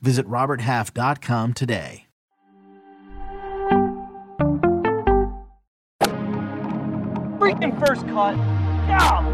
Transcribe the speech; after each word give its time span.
Visit 0.00 0.26
RobertHalf.com 0.26 1.54
today. 1.54 2.06
Freaking 7.38 7.78
first 7.86 8.06
cut. 8.08 8.36
Golly. 8.86 9.25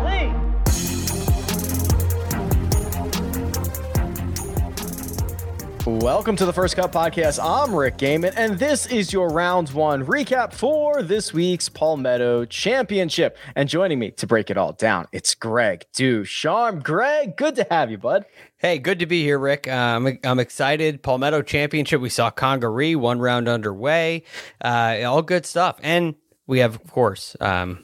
Welcome 5.85 6.37
to 6.37 6.47
the 6.47 6.53
First 6.53 6.77
Cut 6.77 6.93
Podcast. 6.93 7.41
I'm 7.43 7.75
Rick 7.75 7.97
Gehman, 7.97 8.35
and 8.37 8.57
this 8.57 8.87
is 8.87 9.13
your 9.13 9.31
round 9.31 9.71
one 9.71 10.07
recap 10.07 10.53
for 10.53 11.03
this 11.03 11.33
week's 11.35 11.69
Palmetto 11.69 12.45
Championship. 12.45 13.37
And 13.57 13.69
joining 13.69 13.99
me 13.99 14.13
to 14.13 14.27
break 14.29 14.49
it 14.49 14.57
all 14.57 14.75
down, 14.75 15.09
it's 15.11 15.35
Greg 15.35 15.85
DuCharme. 15.93 16.85
Greg, 16.85 17.37
good 17.37 17.57
to 17.57 17.67
have 17.69 17.91
you, 17.91 17.99
bud. 17.99 18.27
Hey, 18.59 18.79
good 18.79 19.01
to 19.01 19.07
be 19.07 19.25
here, 19.25 19.41
Rick. 19.41 19.67
I'm, 19.67 20.21
I'm 20.23 20.39
excited. 20.39 21.03
Palmetto 21.03 21.43
Championship. 21.43 22.01
We 22.01 22.11
saw 22.11 22.30
Congaree, 22.30 22.95
one 22.95 23.19
round 23.19 23.49
underway. 23.49 24.23
Uh, 24.65 25.01
all 25.05 25.23
good 25.23 25.45
stuff. 25.45 25.80
And 25.83 26.15
we 26.47 26.61
have, 26.61 26.77
of 26.77 26.93
course, 26.93 27.37
um, 27.41 27.83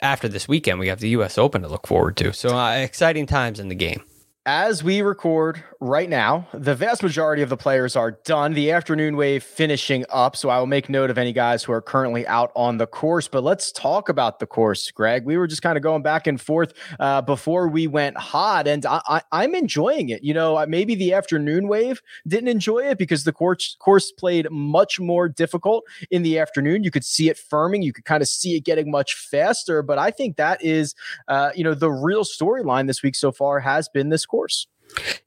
after 0.00 0.26
this 0.26 0.48
weekend, 0.48 0.78
we 0.78 0.88
have 0.88 1.00
the 1.00 1.10
U.S. 1.10 1.36
Open 1.36 1.60
to 1.60 1.68
look 1.68 1.86
forward 1.86 2.16
to. 2.16 2.32
So 2.32 2.56
uh, 2.56 2.76
exciting 2.76 3.26
times 3.26 3.60
in 3.60 3.68
the 3.68 3.74
game. 3.74 4.04
As 4.46 4.82
we 4.82 5.02
record 5.02 5.62
right 5.80 6.08
now, 6.08 6.48
the 6.54 6.74
vast 6.74 7.02
majority 7.02 7.42
of 7.42 7.50
the 7.50 7.58
players 7.58 7.94
are 7.94 8.12
done. 8.24 8.54
The 8.54 8.72
afternoon 8.72 9.18
wave 9.18 9.44
finishing 9.44 10.06
up. 10.08 10.34
So 10.34 10.48
I 10.48 10.58
will 10.58 10.66
make 10.66 10.88
note 10.88 11.10
of 11.10 11.18
any 11.18 11.34
guys 11.34 11.62
who 11.62 11.72
are 11.72 11.82
currently 11.82 12.26
out 12.26 12.50
on 12.56 12.78
the 12.78 12.86
course. 12.86 13.28
But 13.28 13.44
let's 13.44 13.70
talk 13.70 14.08
about 14.08 14.38
the 14.38 14.46
course, 14.46 14.90
Greg. 14.92 15.26
We 15.26 15.36
were 15.36 15.46
just 15.46 15.60
kind 15.60 15.76
of 15.76 15.82
going 15.82 16.00
back 16.02 16.26
and 16.26 16.40
forth 16.40 16.72
uh, 16.98 17.20
before 17.20 17.68
we 17.68 17.86
went 17.86 18.16
hot, 18.16 18.66
and 18.66 18.86
I, 18.86 19.20
am 19.30 19.54
enjoying 19.54 20.08
it. 20.08 20.24
You 20.24 20.32
know, 20.32 20.64
maybe 20.66 20.94
the 20.94 21.12
afternoon 21.12 21.68
wave 21.68 22.00
didn't 22.26 22.48
enjoy 22.48 22.88
it 22.88 22.96
because 22.96 23.24
the 23.24 23.34
course 23.34 23.76
course 23.78 24.10
played 24.10 24.50
much 24.50 24.98
more 24.98 25.28
difficult 25.28 25.84
in 26.10 26.22
the 26.22 26.38
afternoon. 26.38 26.82
You 26.82 26.90
could 26.90 27.04
see 27.04 27.28
it 27.28 27.38
firming. 27.38 27.82
You 27.82 27.92
could 27.92 28.06
kind 28.06 28.22
of 28.22 28.28
see 28.28 28.56
it 28.56 28.64
getting 28.64 28.90
much 28.90 29.16
faster. 29.16 29.82
But 29.82 29.98
I 29.98 30.10
think 30.10 30.36
that 30.36 30.64
is, 30.64 30.94
uh, 31.28 31.50
you 31.54 31.62
know, 31.62 31.74
the 31.74 31.90
real 31.90 32.24
storyline 32.24 32.86
this 32.86 33.02
week 33.02 33.16
so 33.16 33.32
far 33.32 33.60
has 33.60 33.86
been 33.90 34.08
this 34.08 34.24
course. 34.30 34.66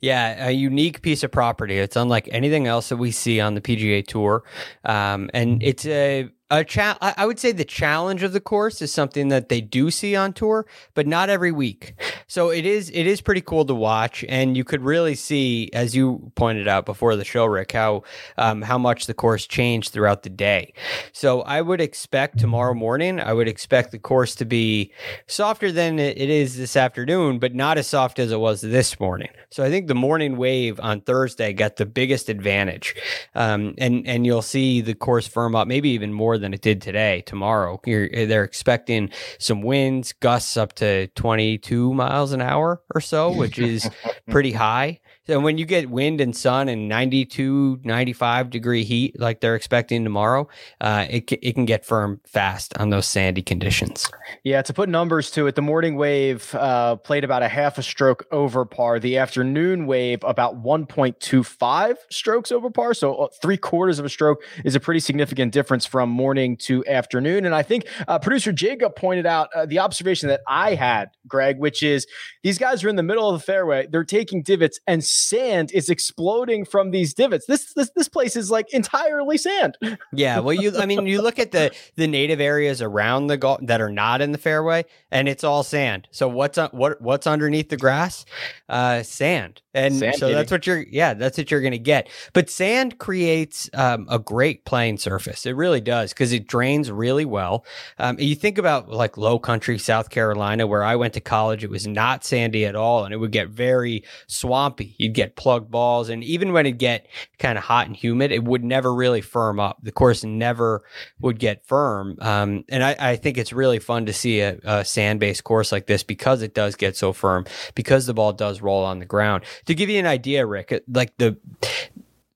Yeah, 0.01 0.47
a 0.47 0.51
unique 0.51 1.01
piece 1.01 1.23
of 1.23 1.31
property. 1.31 1.77
It's 1.79 1.95
unlike 1.95 2.27
anything 2.31 2.67
else 2.67 2.89
that 2.89 2.97
we 2.97 3.11
see 3.11 3.39
on 3.39 3.55
the 3.55 3.61
PGA 3.61 4.05
Tour, 4.05 4.43
um, 4.83 5.29
and 5.33 5.63
it's 5.63 5.85
a 5.85 6.29
a 6.52 6.63
cha- 6.63 6.97
I 7.02 7.25
would 7.25 7.39
say 7.39 7.52
the 7.52 7.66
challenge 7.66 8.22
of 8.22 8.31
the 8.33 8.39
course 8.39 8.81
is 8.81 8.94
something 8.94 9.30
that 9.30 9.49
they 9.49 9.61
do 9.61 9.89
see 9.89 10.16
on 10.16 10.33
tour, 10.33 10.66
but 10.94 11.08
not 11.08 11.30
every 11.30 11.52
week. 11.52 11.95
So 12.27 12.50
it 12.50 12.66
is 12.66 12.89
it 12.91 13.08
is 13.08 13.22
pretty 13.22 13.41
cool 13.41 13.66
to 13.66 13.73
watch, 13.73 14.23
and 14.30 14.55
you 14.55 14.63
could 14.63 14.81
really 14.81 15.16
see, 15.16 15.69
as 15.73 15.95
you 15.95 16.31
pointed 16.35 16.67
out 16.67 16.85
before 16.85 17.16
the 17.16 17.23
show, 17.23 17.45
Rick, 17.45 17.72
how 17.72 18.03
um, 18.38 18.61
how 18.61 18.77
much 18.77 19.08
the 19.08 19.13
course 19.13 19.47
changed 19.47 19.91
throughout 19.91 20.23
the 20.23 20.30
day. 20.30 20.73
So 21.11 21.41
I 21.41 21.61
would 21.61 21.81
expect 21.81 22.38
tomorrow 22.39 22.73
morning, 22.73 23.19
I 23.19 23.33
would 23.33 23.47
expect 23.47 23.91
the 23.91 24.00
course 24.00 24.35
to 24.35 24.45
be 24.45 24.91
softer 25.28 25.72
than 25.72 25.97
it 25.97 26.17
is 26.17 26.57
this 26.57 26.75
afternoon, 26.75 27.40
but 27.40 27.56
not 27.56 27.78
as 27.78 27.88
soft 27.88 28.19
as 28.19 28.31
it 28.31 28.40
was 28.40 28.62
this 28.62 29.00
morning. 29.00 29.29
So 29.50 29.63
I 29.63 29.69
think 29.69 29.88
the 29.88 29.96
morning 29.96 30.38
wave 30.38 30.79
on 30.79 31.01
Thursday 31.01 31.53
got 31.53 31.78
the 31.78 31.85
biggest 31.85 32.29
advantage, 32.29 32.96
um, 33.34 33.73
and 33.79 34.07
and 34.07 34.25
you'll 34.25 34.41
see 34.41 34.81
the 34.81 34.94
course 34.94 35.28
firm 35.28 35.56
up, 35.56 35.67
maybe 35.67 35.90
even 35.90 36.13
more 36.13 36.32
than 36.38 36.53
it 36.53 36.61
did 36.61 36.81
today. 36.81 37.21
Tomorrow, 37.25 37.81
You're, 37.85 38.09
they're 38.09 38.44
expecting 38.44 39.09
some 39.39 39.61
winds, 39.61 40.13
gusts 40.13 40.57
up 40.57 40.73
to 40.73 41.07
22 41.09 41.94
miles 41.94 42.31
an 42.31 42.41
hour 42.41 42.81
or 42.94 43.01
so, 43.01 43.31
which 43.31 43.59
is 43.59 43.89
pretty 44.29 44.51
high. 44.51 44.99
So 45.25 45.39
when 45.39 45.57
you 45.57 45.66
get 45.66 45.89
wind 45.89 46.19
and 46.19 46.35
sun 46.35 46.67
and 46.67 46.89
92, 46.89 47.79
95 47.85 48.50
degree 48.50 48.84
heat 48.84 49.17
like 49.17 49.39
they're 49.39 49.56
expecting 49.56 50.03
tomorrow, 50.03 50.50
uh, 50.81 51.06
it, 51.09 51.31
it 51.31 51.53
can 51.53 51.63
get 51.63 51.85
firm 51.85 52.19
fast 52.25 52.78
on 52.78 52.89
those 52.89 53.07
sandy 53.07 53.41
conditions. 53.41 54.11
Yeah, 54.44 54.61
to 54.63 54.73
put 54.73 54.89
numbers 54.89 55.31
to 55.31 55.47
it, 55.47 55.56
the 55.56 55.61
morning 55.61 55.95
wave 55.95 56.53
uh, 56.56 56.97
played 56.97 57.23
about 57.23 57.41
a 57.41 57.47
half 57.47 57.78
a 57.78 57.84
stroke 57.84 58.28
over 58.34 58.66
par. 58.66 59.00
The 59.00 59.17
afternoon 59.17 59.85
wave 59.85 60.19
about 60.25 60.61
1.25 60.61 61.95
strokes 62.09 62.51
over 62.51 62.69
par. 62.69 62.94
So 62.94 63.16
uh, 63.16 63.28
three 63.41 63.55
quarters 63.55 64.00
of 64.00 64.05
a 64.05 64.09
stroke 64.09 64.44
is 64.66 64.75
a 64.75 64.79
pretty 64.81 65.00
significant 65.00 65.53
difference 65.53 65.85
from 65.85 66.09
morning 66.09 66.57
to 66.57 66.85
afternoon. 66.85 67.45
And 67.45 67.55
I 67.55 67.63
think 67.63 67.88
uh, 68.09 68.19
producer 68.19 68.51
Jacob 68.51 68.97
pointed 68.97 69.25
out 69.25 69.47
uh, 69.55 69.66
the 69.66 69.79
observation 69.79 70.28
that 70.28 70.41
I 70.50 70.75
had, 70.75 71.11
Greg, 71.29 71.59
which 71.59 71.81
is 71.81 72.07
these 72.41 72.57
guys 72.57 72.84
are 72.84 72.90
in 72.90 72.97
the 72.97 73.03
middle 73.03 73.29
of 73.29 73.40
the 73.40 73.45
fairway. 73.45 73.88
They're 73.90 74.03
taking 74.03 74.44
divots 74.44 74.81
and 74.85 75.01
sand 75.13 75.72
is 75.74 75.90
exploding 75.90 76.66
from 76.66 76.91
these 76.91 77.13
divots. 77.13 77.46
This 77.46 77.74
this 77.74 77.91
this 77.96 78.07
place 78.07 78.35
is 78.35 78.51
like 78.51 78.74
entirely 78.74 79.38
sand. 79.38 79.78
Yeah, 80.12 80.40
well, 80.40 80.53
you 80.53 80.78
I 80.78 80.85
mean, 80.85 81.07
you 81.07 81.22
look 81.22 81.40
at 81.40 81.51
the 81.51 81.72
the 81.96 82.07
native 82.07 82.40
areas 82.40 82.81
around 82.81 83.28
the 83.28 83.38
golf 83.38 83.59
that 83.63 83.81
are 83.81 83.91
not 83.91 84.22
in 84.22 84.31
the 84.31 84.38
fairway, 84.38 84.85
and 85.12 85.28
it's 85.28 85.44
all 85.44 85.63
sand. 85.63 86.07
So 86.12 86.28
what's 86.28 86.57
uh, 86.57 86.69
what 86.69 87.02
what's 87.02 87.28
underneath 87.28 87.69
the 87.69 87.78
grass? 87.78 88.25
Uh, 88.69 89.03
sand. 89.03 89.62
And 89.73 89.95
sand 89.95 90.16
so 90.17 90.31
that's 90.31 90.51
what 90.51 90.67
you're 90.67 90.85
yeah, 90.89 91.16
that's 91.16 91.38
what 91.38 91.50
you're 91.50 91.61
going 91.61 91.72
to 91.72 91.79
get. 91.79 92.07
But 92.34 92.50
sand 92.50 93.00
creates 93.00 93.69
um, 93.73 94.07
a 94.09 94.19
great 94.19 94.66
playing 94.66 95.00
surface. 95.00 95.45
It 95.45 95.56
really 95.56 95.81
does 95.81 96.13
because 96.13 96.31
it 96.31 96.47
drains 96.47 96.91
really 96.91 97.25
well. 97.25 97.66
Um, 97.97 98.19
you 98.19 98.35
think 98.35 98.59
about 98.59 98.89
like 98.89 99.17
low 99.17 99.39
country 99.39 99.79
South 99.79 100.11
Carolina 100.11 100.67
where 100.67 100.84
I 100.84 100.95
went 100.95 101.13
to 101.16 101.22
college, 101.22 101.63
it 101.63 101.72
was 101.72 101.88
not 101.88 102.23
sandy 102.23 102.66
at 102.66 102.75
all 102.75 103.03
and 103.03 103.13
it 103.13 103.17
would 103.17 103.31
get 103.31 103.50
very 103.50 104.03
swampy. 104.28 104.95
You'd 105.00 105.13
get 105.13 105.35
plugged 105.35 105.72
balls 105.72 106.09
and 106.09 106.23
even 106.23 106.53
when 106.53 106.67
it 106.67 106.78
get 106.78 107.07
kind 107.40 107.57
of 107.57 107.63
hot 107.63 107.88
and 107.88 107.95
humid, 107.95 108.31
it 108.31 108.44
would 108.44 108.63
never 108.63 108.94
really 108.94 109.22
firm 109.22 109.59
up. 109.59 109.79
The 109.81 109.91
course 109.91 110.23
never 110.23 110.84
would 111.19 111.40
get 111.40 111.66
firm. 111.66 112.17
Um, 112.22 112.63
and 112.69 112.84
I, 112.84 112.95
I, 113.00 113.16
think 113.16 113.38
it's 113.38 113.53
really 113.53 113.79
fun 113.79 114.05
to 114.05 114.13
see 114.13 114.41
a, 114.41 114.59
a 114.63 114.85
sand-based 114.85 115.44
course 115.44 115.72
like 115.72 115.88
this 115.88 116.03
because 116.03 116.41
it 116.41 116.53
does 116.53 116.75
get 116.75 116.95
so 116.95 117.13
firm 117.13 117.45
because 117.73 118.05
the 118.05 118.13
ball 118.13 118.34
does 118.34 118.61
roll 118.61 118.84
on 118.84 119.00
the 119.00 119.05
ground 119.05 119.44
to 119.66 119.75
give 119.75 119.90
you 119.90 120.00
an 120.00 120.06
idea, 120.06 120.46
Rick, 120.46 120.72
uh, 120.72 120.79
like 120.88 121.16
the 121.18 121.38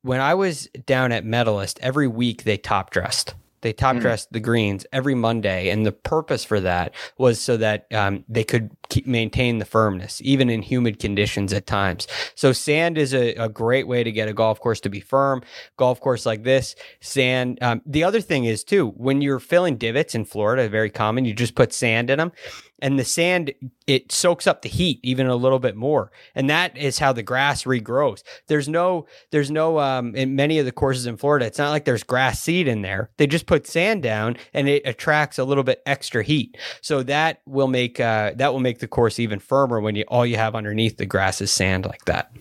when 0.02 0.22
I 0.22 0.36
was 0.36 0.68
down 0.86 1.12
at 1.12 1.26
Medalist, 1.26 1.80
every 1.82 2.08
week 2.08 2.44
they 2.44 2.58
top 2.58 2.92
dressed. 2.92 3.36
They 3.62 3.74
top 3.74 3.98
dressed 3.98 4.30
mm. 4.30 4.34
the 4.34 4.40
greens 4.40 4.86
every 4.94 5.16
Monday, 5.16 5.70
and 5.70 5.86
the 5.86 5.92
purpose 5.92 6.44
for 6.46 6.60
that 6.62 6.94
was 7.18 7.42
so 7.42 7.58
that 7.58 7.88
um, 7.92 8.24
they 8.30 8.44
could 8.44 8.72
keep 8.90 9.08
maintain 9.08 9.60
the 9.60 9.66
firmness, 9.66 10.22
even 10.24 10.50
in 10.50 10.62
humid 10.62 11.00
conditions 11.00 11.54
at 11.54 11.68
times. 11.68 12.08
So 12.36 12.52
sand 12.54 12.98
is 12.98 13.14
a, 13.14 13.34
a, 13.36 13.50
great 13.50 13.88
way 13.88 14.04
to 14.04 14.12
get 14.12 14.28
a 14.28 14.34
golf 14.34 14.60
course 14.60 14.80
to 14.82 14.90
be 14.90 15.00
firm. 15.00 15.42
Golf 15.78 16.00
course 16.00 16.26
like 16.26 16.44
this, 16.44 16.76
sand. 17.00 17.58
Um, 17.62 17.82
the 17.86 18.04
other 18.04 18.22
thing 18.22 18.46
is 18.46 18.64
too, 18.64 18.90
when 18.92 19.22
you're 19.22 19.40
filling 19.40 19.78
divots 19.78 20.16
in 20.16 20.26
Florida, 20.26 20.70
very 20.70 20.90
common, 20.90 21.26
you 21.26 21.34
just 21.34 21.56
put 21.56 21.74
sand 21.74 22.10
in 22.10 22.18
them 22.18 22.32
and 22.80 23.00
the 23.00 23.04
sand 23.04 23.54
it 23.88 24.12
soaks 24.12 24.46
up 24.46 24.62
the 24.62 24.70
heat 24.70 25.00
even 25.04 25.28
a 25.28 25.36
little 25.36 25.60
bit 25.60 25.76
more 25.76 26.12
and 26.36 26.50
that 26.50 26.76
is 26.78 27.00
how 27.00 27.12
the 27.12 27.24
grass 27.24 27.64
regrows 27.64 28.24
there's 28.48 28.68
no 28.68 29.06
there's 29.32 29.50
no 29.50 29.80
um 29.80 30.16
in 30.16 30.36
many 30.36 30.60
of 30.60 30.66
the 30.66 30.72
courses 30.72 31.06
in 31.06 31.18
florida 31.18 31.46
it's 31.46 31.58
not 31.58 31.72
like 31.72 31.86
there's 31.86 32.04
grass 32.04 32.42
seed 32.42 32.68
in 32.68 32.82
there 32.82 33.10
they 33.18 33.26
just 33.26 33.46
put 33.46 33.66
sand 33.66 34.04
down 34.04 34.38
and 34.54 34.68
it 34.68 34.82
attracts 34.86 35.40
a 35.40 35.44
little 35.44 35.64
bit 35.64 35.82
extra 35.86 36.24
heat 36.24 36.58
so 36.82 37.02
that 37.04 37.42
will 37.46 37.68
make 37.68 38.00
uh 38.00 38.32
that 38.36 38.54
will 38.54 38.60
make 38.60 38.77
the 38.80 38.88
course 38.88 39.20
even 39.20 39.40
firmer 39.40 39.80
when 39.80 39.96
you 39.96 40.04
all 40.08 40.26
you 40.26 40.38
have 40.38 40.56
underneath 40.56 40.98
the 40.98 41.06
grass 41.06 41.42
is 41.42 41.52
sand 41.52 41.86
like 41.86 42.06
that 42.06 42.32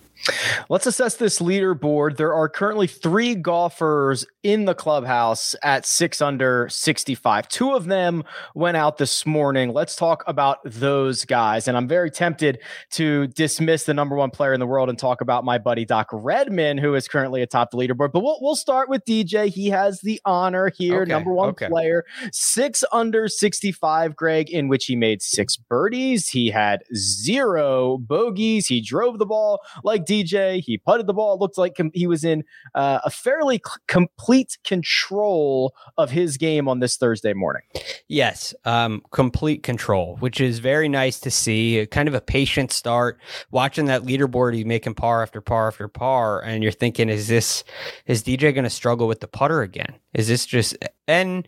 Let's 0.68 0.86
assess 0.86 1.16
this 1.16 1.38
leaderboard. 1.40 2.16
There 2.16 2.34
are 2.34 2.48
currently 2.48 2.86
three 2.86 3.34
golfers 3.34 4.26
in 4.42 4.64
the 4.64 4.74
clubhouse 4.74 5.54
at 5.62 5.86
six 5.86 6.20
under 6.20 6.68
65. 6.68 7.48
Two 7.48 7.72
of 7.72 7.86
them 7.86 8.24
went 8.54 8.76
out 8.76 8.98
this 8.98 9.26
morning. 9.26 9.72
Let's 9.72 9.94
talk 9.94 10.24
about 10.26 10.58
those 10.64 11.24
guys. 11.24 11.68
And 11.68 11.76
I'm 11.76 11.86
very 11.86 12.10
tempted 12.10 12.60
to 12.92 13.26
dismiss 13.28 13.84
the 13.84 13.94
number 13.94 14.16
one 14.16 14.30
player 14.30 14.54
in 14.54 14.60
the 14.60 14.66
world 14.66 14.88
and 14.88 14.98
talk 14.98 15.20
about 15.20 15.44
my 15.44 15.58
buddy 15.58 15.84
Doc 15.84 16.08
Redman, 16.12 16.78
who 16.78 16.94
is 16.94 17.08
currently 17.08 17.42
atop 17.42 17.70
the 17.70 17.76
leaderboard. 17.76 18.12
But 18.12 18.22
we'll, 18.22 18.38
we'll 18.40 18.56
start 18.56 18.88
with 18.88 19.04
DJ. 19.04 19.48
He 19.48 19.68
has 19.68 20.00
the 20.00 20.20
honor 20.24 20.72
here, 20.76 21.02
okay, 21.02 21.10
number 21.10 21.32
one 21.32 21.50
okay. 21.50 21.68
player, 21.68 22.04
six 22.32 22.82
under 22.92 23.28
65, 23.28 24.16
Greg, 24.16 24.50
in 24.50 24.68
which 24.68 24.86
he 24.86 24.96
made 24.96 25.22
six 25.22 25.56
birdies. 25.56 26.28
He 26.28 26.50
had 26.50 26.82
zero 26.94 27.98
bogeys. 27.98 28.66
He 28.66 28.80
drove 28.80 29.18
the 29.18 29.26
ball 29.26 29.60
like 29.84 30.05
DJ. 30.06 30.60
He 30.60 30.78
putted 30.78 31.06
the 31.06 31.14
ball. 31.14 31.34
It 31.34 31.40
looked 31.40 31.58
like 31.58 31.74
com- 31.76 31.90
he 31.94 32.06
was 32.06 32.24
in 32.24 32.44
uh, 32.74 33.00
a 33.04 33.10
fairly 33.10 33.56
c- 33.56 33.80
complete 33.86 34.56
control 34.64 35.74
of 35.98 36.10
his 36.10 36.36
game 36.36 36.68
on 36.68 36.80
this 36.80 36.96
Thursday 36.96 37.32
morning. 37.32 37.62
Yes, 38.08 38.54
um, 38.64 39.02
complete 39.10 39.62
control, 39.62 40.16
which 40.20 40.40
is 40.40 40.58
very 40.58 40.88
nice 40.88 41.18
to 41.20 41.30
see. 41.30 41.86
Kind 41.90 42.08
of 42.08 42.14
a 42.14 42.20
patient 42.20 42.72
start. 42.72 43.18
Watching 43.50 43.86
that 43.86 44.02
leaderboard, 44.02 44.54
he's 44.54 44.64
making 44.64 44.94
par 44.94 45.22
after 45.22 45.40
par 45.40 45.68
after 45.68 45.88
par, 45.88 46.42
and 46.42 46.62
you're 46.62 46.72
thinking, 46.72 47.08
is 47.08 47.28
this 47.28 47.64
is 48.06 48.22
DJ 48.22 48.54
going 48.54 48.64
to 48.64 48.70
struggle 48.70 49.08
with 49.08 49.20
the 49.20 49.28
putter 49.28 49.62
again? 49.62 49.94
Is 50.14 50.28
this 50.28 50.46
just 50.46 50.76
and 51.08 51.46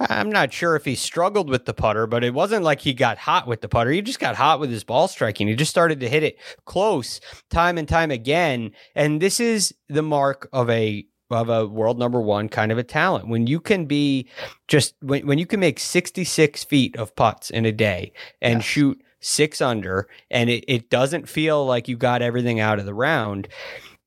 I'm 0.00 0.30
not 0.30 0.52
sure 0.52 0.74
if 0.74 0.84
he 0.84 0.96
struggled 0.96 1.48
with 1.48 1.66
the 1.66 1.74
putter, 1.74 2.06
but 2.06 2.24
it 2.24 2.34
wasn't 2.34 2.64
like 2.64 2.80
he 2.80 2.94
got 2.94 3.16
hot 3.16 3.46
with 3.46 3.60
the 3.60 3.68
putter. 3.68 3.90
He 3.90 4.02
just 4.02 4.18
got 4.18 4.34
hot 4.34 4.58
with 4.58 4.70
his 4.70 4.82
ball 4.82 5.06
striking. 5.06 5.46
He 5.46 5.54
just 5.54 5.70
started 5.70 6.00
to 6.00 6.08
hit 6.08 6.24
it 6.24 6.38
close 6.64 7.20
time 7.50 7.78
and 7.78 7.88
time 7.88 8.10
again. 8.10 8.72
And 8.94 9.22
this 9.22 9.38
is 9.38 9.74
the 9.88 10.02
mark 10.02 10.48
of 10.52 10.68
a 10.68 11.06
of 11.30 11.48
a 11.48 11.66
world 11.66 11.98
number 11.98 12.20
one 12.20 12.48
kind 12.48 12.70
of 12.70 12.78
a 12.78 12.82
talent. 12.82 13.28
When 13.28 13.46
you 13.46 13.60
can 13.60 13.86
be 13.86 14.28
just 14.68 14.94
when, 15.00 15.26
when 15.26 15.38
you 15.38 15.46
can 15.46 15.60
make 15.60 15.78
66 15.78 16.64
feet 16.64 16.96
of 16.96 17.14
putts 17.16 17.50
in 17.50 17.64
a 17.64 17.72
day 17.72 18.12
and 18.42 18.62
shoot 18.62 19.00
six 19.20 19.60
under 19.60 20.06
and 20.30 20.50
it, 20.50 20.64
it 20.68 20.90
doesn't 20.90 21.28
feel 21.28 21.64
like 21.64 21.88
you 21.88 21.96
got 21.96 22.20
everything 22.20 22.60
out 22.60 22.78
of 22.78 22.84
the 22.84 22.94
round 22.94 23.48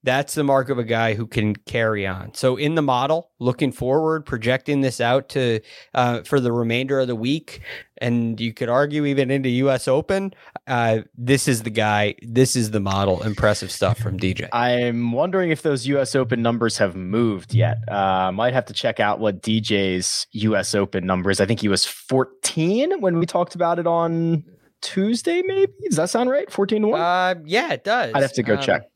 that's 0.07 0.36
the 0.36 0.44
mark 0.44 0.69
of 0.69 0.80
a 0.80 0.86
guy 0.86 1.15
who 1.15 1.27
can 1.27 1.54
carry 1.54 2.07
on. 2.07 2.33
So 2.33 2.56
in 2.56 2.75
the 2.75 2.81
model, 2.81 3.30
looking 3.39 3.74
forward, 3.74 4.25
projecting 4.25 4.80
this 4.80 5.01
out 5.01 5.27
to 5.30 5.59
uh, 5.94 6.21
for 6.21 6.39
the 6.39 6.54
remainder 6.54 7.01
of 7.01 7.07
the 7.07 7.15
week, 7.15 7.59
and 7.98 8.39
you 8.39 8.54
could 8.54 8.69
argue 8.69 9.04
even 9.04 9.30
into 9.30 9.50
U.S. 9.50 9.86
Open. 9.86 10.33
Uh, 10.65 11.00
this 11.18 11.50
is 11.50 11.63
the 11.63 11.69
guy. 11.69 12.15
This 12.21 12.56
is 12.56 12.71
the 12.71 12.80
model. 12.80 13.21
Impressive 13.24 13.69
stuff 13.69 13.98
from 13.98 14.18
DJ. 14.18 14.48
I'm 14.54 15.12
wondering 15.12 15.51
if 15.51 15.62
those 15.62 15.86
U.S. 15.88 16.15
Open 16.15 16.42
numbers 16.42 16.77
have 16.77 16.95
moved 16.95 17.54
yet. 17.54 17.77
Uh, 17.89 18.31
might 18.31 18.54
have 18.54 18.65
to 18.68 18.74
check 18.74 19.01
out 19.01 19.19
what 19.19 19.42
DJ's 19.42 20.25
U.S. 20.31 20.74
Open 20.74 21.06
numbers. 21.06 21.42
I 21.42 21.45
think 21.45 21.59
he 21.59 21.68
was 21.68 21.83
14 21.83 23.01
when 23.01 23.19
we 23.19 23.25
talked 23.25 23.56
about 23.56 23.77
it 23.77 23.88
on 23.88 24.45
Tuesday. 24.81 25.41
Maybe 25.45 25.71
does 25.85 25.97
that 25.97 26.09
sound 26.09 26.29
right? 26.29 26.51
14 26.51 26.81
to 26.81 26.88
one. 26.88 27.00
Uh, 27.00 27.35
yeah, 27.45 27.74
it 27.74 27.83
does. 27.83 28.13
I'd 28.13 28.21
have 28.21 28.33
to 28.33 28.44
go 28.44 28.56
um, 28.56 28.62
check. 28.62 28.89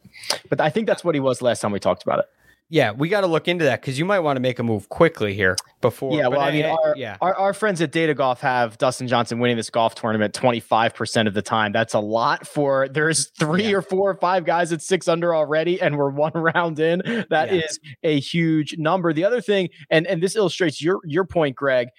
But 0.50 0.62
I 0.62 0.70
think 0.70 0.88
that's 0.88 1.04
what 1.04 1.16
he 1.16 1.22
was 1.22 1.42
last 1.42 1.62
time 1.62 1.72
we 1.72 1.80
talked 1.80 2.04
about 2.04 2.20
it. 2.20 2.26
Yeah, 2.72 2.92
we 2.94 3.10
got 3.10 3.22
to 3.22 3.28
look 3.28 3.50
into 3.50 3.66
that 3.66 3.82
because 3.82 4.00
you 4.00 4.06
might 4.06 4.20
want 4.20 4.38
to 4.38 4.40
make 4.40 4.58
a 4.58 4.64
move 4.64 4.88
quickly 4.88 5.34
here 5.34 5.58
before. 5.82 6.18
Yeah, 6.18 6.30
well, 6.30 6.40
I, 6.40 6.48
I 6.48 6.52
mean, 6.54 6.66
our, 6.66 6.94
yeah. 6.96 7.18
Our, 7.20 7.36
our 7.36 7.54
friends 7.54 7.82
at 7.82 7.92
Data 7.92 8.14
Golf 8.14 8.40
have 8.40 8.78
Dustin 8.78 9.10
Johnson 9.10 9.40
winning 9.40 9.58
this 9.58 9.70
golf 9.70 9.94
tournament 9.94 10.34
25% 10.34 11.28
of 11.28 11.34
the 11.34 11.42
time. 11.42 11.74
That's 11.74 11.94
a 11.94 12.00
lot 12.00 12.48
for 12.48 12.88
there's 12.88 13.30
three 13.38 13.72
yeah. 13.72 13.76
or 13.76 13.82
four 13.82 14.10
or 14.10 14.16
five 14.16 14.46
guys 14.46 14.72
at 14.72 14.82
six 14.82 15.10
under 15.10 15.36
already, 15.36 15.82
and 15.82 15.98
we're 15.98 16.12
one 16.12 16.32
round 16.56 16.80
in. 16.80 17.00
That 17.30 17.52
yeah. 17.52 17.62
is 17.62 17.78
a 18.04 18.22
huge 18.22 18.78
number. 18.78 19.12
The 19.12 19.26
other 19.26 19.42
thing, 19.42 19.68
and, 19.90 20.08
and 20.08 20.24
this 20.24 20.38
illustrates 20.38 20.82
your, 20.82 21.02
your 21.04 21.26
point, 21.26 21.58
Greg, 21.58 21.90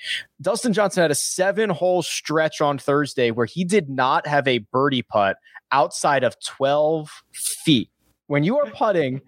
Dustin 0.40 0.72
Johnson 0.72 1.02
had 1.02 1.10
a 1.10 1.14
seven 1.14 1.68
hole 1.68 2.00
stretch 2.00 2.62
on 2.62 2.78
Thursday 2.78 3.30
where 3.30 3.44
he 3.44 3.64
did 3.64 3.90
not 3.90 4.26
have 4.26 4.48
a 4.48 4.58
birdie 4.72 5.02
putt 5.02 5.36
outside 5.70 6.24
of 6.24 6.34
12 6.40 7.10
feet 7.34 7.90
when 8.32 8.44
you 8.44 8.58
are 8.58 8.70
putting 8.70 9.20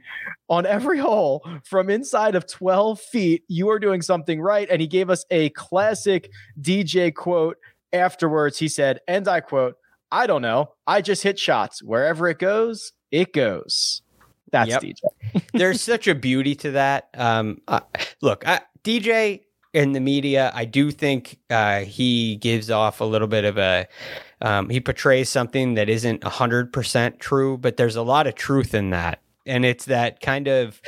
on 0.48 0.64
every 0.64 0.96
hole 0.96 1.46
from 1.62 1.90
inside 1.90 2.34
of 2.34 2.46
12 2.46 2.98
feet, 2.98 3.44
you 3.48 3.68
are 3.68 3.78
doing 3.78 4.00
something 4.00 4.40
right. 4.40 4.66
And 4.70 4.80
he 4.80 4.86
gave 4.86 5.10
us 5.10 5.26
a 5.30 5.50
classic 5.50 6.30
DJ 6.58 7.14
quote 7.14 7.58
afterwards. 7.92 8.58
He 8.58 8.66
said, 8.66 9.00
and 9.06 9.28
I 9.28 9.40
quote, 9.40 9.76
I 10.10 10.26
don't 10.26 10.40
know. 10.40 10.70
I 10.86 11.02
just 11.02 11.22
hit 11.22 11.38
shots. 11.38 11.82
Wherever 11.82 12.28
it 12.28 12.38
goes, 12.38 12.92
it 13.10 13.34
goes. 13.34 14.00
That's 14.52 14.70
yep. 14.70 14.80
DJ. 14.80 15.42
There's 15.52 15.82
such 15.82 16.08
a 16.08 16.14
beauty 16.14 16.54
to 16.54 16.70
that. 16.70 17.10
Um, 17.12 17.60
uh, 17.68 17.80
look, 18.22 18.48
I, 18.48 18.62
DJ 18.84 19.42
in 19.74 19.92
the 19.92 20.00
media, 20.00 20.52
I 20.54 20.64
do 20.64 20.90
think 20.90 21.38
uh, 21.50 21.80
he 21.80 22.36
gives 22.36 22.70
off 22.70 23.00
a 23.00 23.04
little 23.04 23.28
bit 23.28 23.44
of 23.44 23.58
a 23.58 23.86
um, 24.40 24.70
he 24.70 24.80
portrays 24.80 25.28
something 25.28 25.74
that 25.74 25.88
isn't 25.88 26.20
100% 26.20 27.18
true, 27.18 27.58
but 27.58 27.76
there's 27.76 27.96
a 27.96 28.02
lot 28.02 28.26
of 28.26 28.34
truth 28.34 28.74
in 28.74 28.90
that. 28.90 29.20
And 29.46 29.64
it's 29.64 29.86
that 29.86 30.20
kind 30.20 30.48
of 30.48 30.80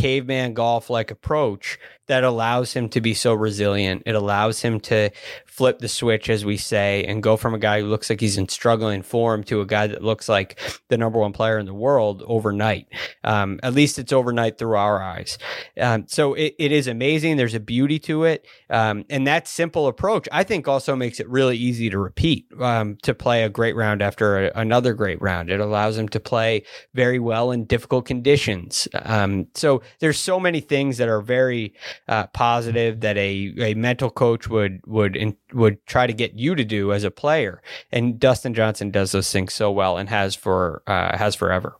caveman 0.00 0.54
golf 0.54 0.88
like 0.88 1.10
approach 1.10 1.78
that 2.10 2.24
allows 2.24 2.72
him 2.72 2.88
to 2.88 3.00
be 3.00 3.14
so 3.14 3.32
resilient. 3.32 4.02
It 4.04 4.16
allows 4.16 4.62
him 4.62 4.80
to 4.80 5.10
flip 5.46 5.78
the 5.78 5.88
switch, 5.88 6.28
as 6.28 6.44
we 6.44 6.56
say, 6.56 7.04
and 7.04 7.22
go 7.22 7.36
from 7.36 7.54
a 7.54 7.58
guy 7.58 7.80
who 7.80 7.86
looks 7.86 8.10
like 8.10 8.20
he's 8.20 8.36
in 8.36 8.48
struggling 8.48 9.02
form 9.02 9.44
to 9.44 9.60
a 9.60 9.66
guy 9.66 9.86
that 9.86 10.02
looks 10.02 10.28
like 10.28 10.58
the 10.88 10.98
number 10.98 11.20
one 11.20 11.32
player 11.32 11.56
in 11.56 11.66
the 11.66 11.74
world 11.74 12.24
overnight. 12.26 12.88
Um, 13.22 13.60
at 13.62 13.74
least 13.74 13.96
it's 13.96 14.12
overnight 14.12 14.58
through 14.58 14.76
our 14.76 15.00
eyes. 15.00 15.38
Um, 15.80 16.08
so 16.08 16.34
it, 16.34 16.56
it 16.58 16.72
is 16.72 16.88
amazing. 16.88 17.36
There's 17.36 17.54
a 17.54 17.60
beauty 17.60 18.00
to 18.00 18.24
it. 18.24 18.44
Um, 18.68 19.04
and 19.08 19.24
that 19.28 19.46
simple 19.46 19.86
approach, 19.86 20.28
I 20.32 20.42
think, 20.42 20.66
also 20.66 20.96
makes 20.96 21.20
it 21.20 21.28
really 21.28 21.56
easy 21.56 21.90
to 21.90 21.98
repeat, 21.98 22.48
um, 22.58 22.96
to 23.02 23.14
play 23.14 23.44
a 23.44 23.48
great 23.48 23.76
round 23.76 24.02
after 24.02 24.46
a, 24.46 24.52
another 24.56 24.94
great 24.94 25.22
round. 25.22 25.48
It 25.48 25.60
allows 25.60 25.96
him 25.96 26.08
to 26.08 26.18
play 26.18 26.64
very 26.92 27.20
well 27.20 27.52
in 27.52 27.66
difficult 27.66 28.04
conditions. 28.04 28.88
Um, 28.94 29.46
so 29.54 29.82
there's 29.98 30.18
so 30.18 30.38
many 30.38 30.60
things 30.60 30.98
that 30.98 31.08
are 31.08 31.20
very 31.20 31.74
uh, 32.08 32.26
positive 32.28 33.00
that 33.00 33.16
a, 33.16 33.54
a 33.58 33.74
mental 33.74 34.10
coach 34.10 34.48
would 34.48 34.80
would 34.86 35.16
in, 35.16 35.36
would 35.52 35.84
try 35.86 36.06
to 36.06 36.12
get 36.12 36.34
you 36.34 36.54
to 36.54 36.64
do 36.64 36.92
as 36.92 37.04
a 37.04 37.10
player. 37.10 37.62
And 37.90 38.18
Dustin 38.20 38.54
Johnson 38.54 38.90
does 38.90 39.12
those 39.12 39.30
things 39.30 39.52
so 39.52 39.70
well 39.70 39.96
and 39.96 40.08
has 40.08 40.34
for 40.34 40.82
uh, 40.86 41.16
has 41.16 41.34
forever. 41.34 41.79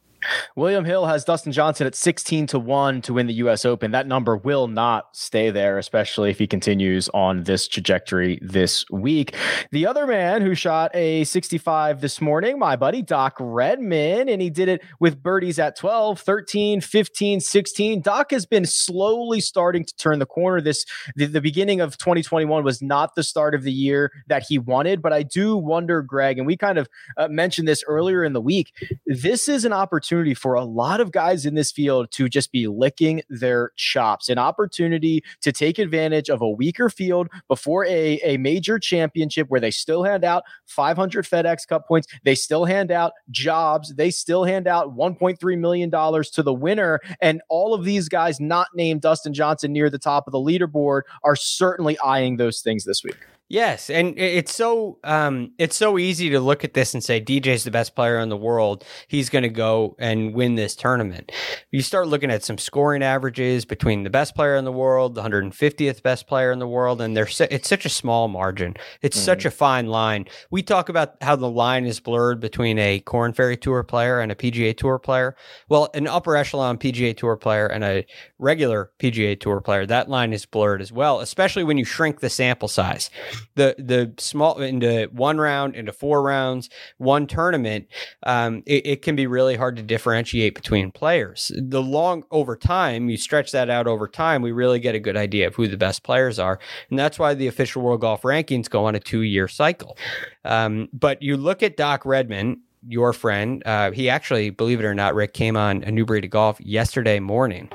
William 0.56 0.84
Hill 0.84 1.06
has 1.06 1.24
Dustin 1.24 1.52
Johnson 1.52 1.86
at 1.86 1.94
16 1.94 2.46
to 2.48 2.58
1 2.58 3.02
to 3.02 3.14
win 3.14 3.26
the 3.26 3.34
US 3.34 3.64
Open. 3.64 3.92
That 3.92 4.06
number 4.06 4.36
will 4.36 4.68
not 4.68 5.16
stay 5.16 5.50
there, 5.50 5.78
especially 5.78 6.30
if 6.30 6.38
he 6.38 6.46
continues 6.46 7.08
on 7.14 7.44
this 7.44 7.66
trajectory 7.66 8.38
this 8.42 8.84
week. 8.90 9.34
The 9.70 9.86
other 9.86 10.06
man 10.06 10.42
who 10.42 10.54
shot 10.54 10.90
a 10.94 11.24
65 11.24 12.00
this 12.00 12.20
morning, 12.20 12.58
my 12.58 12.76
buddy 12.76 13.02
Doc 13.02 13.36
Redman, 13.38 14.28
and 14.28 14.42
he 14.42 14.50
did 14.50 14.68
it 14.68 14.82
with 14.98 15.22
birdies 15.22 15.58
at 15.58 15.76
12, 15.76 16.20
13, 16.20 16.80
15, 16.80 17.40
16. 17.40 18.02
Doc 18.02 18.30
has 18.30 18.46
been 18.46 18.66
slowly 18.66 19.40
starting 19.40 19.84
to 19.84 19.96
turn 19.96 20.18
the 20.18 20.26
corner. 20.26 20.60
This 20.60 20.84
the, 21.16 21.26
the 21.26 21.40
beginning 21.40 21.80
of 21.80 21.96
2021 21.98 22.64
was 22.64 22.82
not 22.82 23.14
the 23.14 23.22
start 23.22 23.54
of 23.54 23.62
the 23.62 23.72
year 23.72 24.12
that 24.26 24.44
he 24.48 24.58
wanted, 24.58 25.02
but 25.02 25.12
I 25.12 25.22
do 25.22 25.56
wonder, 25.56 26.02
Greg, 26.02 26.38
and 26.38 26.46
we 26.46 26.56
kind 26.56 26.78
of 26.78 26.88
uh, 27.16 27.28
mentioned 27.28 27.68
this 27.68 27.82
earlier 27.86 28.24
in 28.24 28.32
the 28.32 28.40
week. 28.40 28.72
This 29.06 29.48
is 29.48 29.64
an 29.64 29.72
opportunity 29.72 30.09
opportunity 30.10 30.34
for 30.34 30.54
a 30.54 30.64
lot 30.64 31.00
of 31.00 31.12
guys 31.12 31.46
in 31.46 31.54
this 31.54 31.70
field 31.70 32.10
to 32.10 32.28
just 32.28 32.50
be 32.50 32.66
licking 32.66 33.22
their 33.28 33.70
chops, 33.76 34.28
an 34.28 34.38
opportunity 34.38 35.22
to 35.40 35.52
take 35.52 35.78
advantage 35.78 36.28
of 36.28 36.42
a 36.42 36.50
weaker 36.50 36.90
field 36.90 37.28
before 37.46 37.84
a, 37.84 38.20
a 38.24 38.36
major 38.38 38.80
championship 38.80 39.48
where 39.48 39.60
they 39.60 39.70
still 39.70 40.02
hand 40.02 40.24
out 40.24 40.42
500 40.66 41.24
FedEx 41.24 41.64
Cup 41.68 41.86
points, 41.86 42.08
they 42.24 42.34
still 42.34 42.64
hand 42.64 42.90
out 42.90 43.12
jobs, 43.30 43.94
they 43.94 44.10
still 44.10 44.42
hand 44.42 44.66
out 44.66 44.96
$1.3 44.96 45.58
million 45.58 45.90
to 45.92 46.42
the 46.42 46.54
winner. 46.54 46.98
And 47.20 47.40
all 47.48 47.72
of 47.72 47.84
these 47.84 48.08
guys 48.08 48.40
not 48.40 48.66
named 48.74 49.02
Dustin 49.02 49.32
Johnson 49.32 49.72
near 49.72 49.90
the 49.90 49.98
top 49.98 50.26
of 50.26 50.32
the 50.32 50.38
leaderboard 50.38 51.02
are 51.22 51.36
certainly 51.36 51.96
eyeing 52.00 52.36
those 52.36 52.62
things 52.62 52.84
this 52.84 53.04
week. 53.04 53.29
Yes, 53.50 53.90
and 53.90 54.16
it's 54.16 54.54
so 54.54 55.00
um, 55.02 55.50
it's 55.58 55.74
so 55.74 55.98
easy 55.98 56.30
to 56.30 56.38
look 56.38 56.62
at 56.62 56.74
this 56.74 56.94
and 56.94 57.02
say 57.02 57.20
DJ's 57.20 57.64
the 57.64 57.72
best 57.72 57.96
player 57.96 58.20
in 58.20 58.28
the 58.28 58.36
world. 58.36 58.84
He's 59.08 59.28
going 59.28 59.42
to 59.42 59.48
go 59.48 59.96
and 59.98 60.32
win 60.34 60.54
this 60.54 60.76
tournament. 60.76 61.32
You 61.72 61.82
start 61.82 62.06
looking 62.06 62.30
at 62.30 62.44
some 62.44 62.58
scoring 62.58 63.02
averages 63.02 63.64
between 63.64 64.04
the 64.04 64.10
best 64.10 64.36
player 64.36 64.54
in 64.54 64.64
the 64.64 64.70
world, 64.70 65.16
the 65.16 65.22
150th 65.22 66.00
best 66.00 66.28
player 66.28 66.52
in 66.52 66.60
the 66.60 66.68
world, 66.68 67.00
and 67.00 67.16
there's 67.16 67.40
it's 67.40 67.68
such 67.68 67.84
a 67.84 67.88
small 67.88 68.28
margin. 68.28 68.76
It's 69.02 69.16
mm-hmm. 69.16 69.24
such 69.24 69.44
a 69.44 69.50
fine 69.50 69.88
line. 69.88 70.26
We 70.52 70.62
talk 70.62 70.88
about 70.88 71.16
how 71.20 71.34
the 71.34 71.50
line 71.50 71.86
is 71.86 71.98
blurred 71.98 72.38
between 72.38 72.78
a 72.78 73.00
Corn 73.00 73.32
Ferry 73.32 73.56
Tour 73.56 73.82
player 73.82 74.20
and 74.20 74.30
a 74.30 74.36
PGA 74.36 74.76
Tour 74.76 75.00
player. 75.00 75.34
Well, 75.68 75.90
an 75.92 76.06
upper 76.06 76.36
echelon 76.36 76.78
PGA 76.78 77.16
Tour 77.16 77.36
player 77.36 77.66
and 77.66 77.82
a 77.82 78.06
regular 78.38 78.92
PGA 79.00 79.40
Tour 79.40 79.60
player, 79.60 79.86
that 79.86 80.08
line 80.08 80.32
is 80.32 80.46
blurred 80.46 80.80
as 80.80 80.92
well, 80.92 81.18
especially 81.18 81.64
when 81.64 81.78
you 81.78 81.84
shrink 81.84 82.20
the 82.20 82.30
sample 82.30 82.68
size 82.68 83.10
the 83.54 83.74
the 83.78 84.12
small 84.18 84.60
into 84.60 85.08
one 85.12 85.38
round 85.38 85.74
into 85.74 85.92
four 85.92 86.22
rounds 86.22 86.68
one 86.98 87.26
tournament 87.26 87.86
um, 88.24 88.62
it, 88.66 88.86
it, 88.86 89.02
can 89.02 89.16
be 89.16 89.26
really 89.26 89.56
hard 89.56 89.76
to 89.76 89.82
differentiate 89.82 90.54
between 90.54 90.90
players. 90.90 91.50
The 91.56 91.82
long 91.82 92.24
over 92.30 92.56
time 92.56 93.08
you 93.08 93.16
stretch 93.16 93.52
that 93.52 93.70
out 93.70 93.86
over 93.86 94.06
time 94.06 94.42
we 94.42 94.52
really 94.52 94.80
get 94.80 94.94
a 94.94 95.00
good 95.00 95.16
idea 95.16 95.46
of 95.46 95.54
who 95.54 95.68
the 95.68 95.76
best 95.76 96.02
players 96.02 96.38
are. 96.38 96.58
And 96.90 96.98
that's 96.98 97.18
why 97.18 97.34
the 97.34 97.46
official 97.46 97.82
world 97.82 98.00
golf 98.00 98.22
rankings 98.22 98.68
go 98.68 98.84
on 98.84 98.94
a 98.94 99.00
two 99.00 99.22
year 99.22 99.48
cycle. 99.48 99.96
Um, 100.44 100.88
but 100.92 101.22
you 101.22 101.36
look 101.36 101.62
at 101.62 101.76
doc 101.76 102.04
redman 102.04 102.60
your 102.88 103.12
friend, 103.12 103.62
uh, 103.66 103.90
he 103.90 104.08
actually, 104.08 104.50
believe 104.50 104.80
it 104.80 104.84
or 104.84 104.94
not, 104.94 105.14
Rick 105.14 105.34
came 105.34 105.56
on 105.56 105.82
a 105.84 105.90
new 105.90 106.06
breed 106.06 106.24
of 106.24 106.30
golf 106.30 106.60
yesterday 106.60 107.20
morning, 107.20 107.68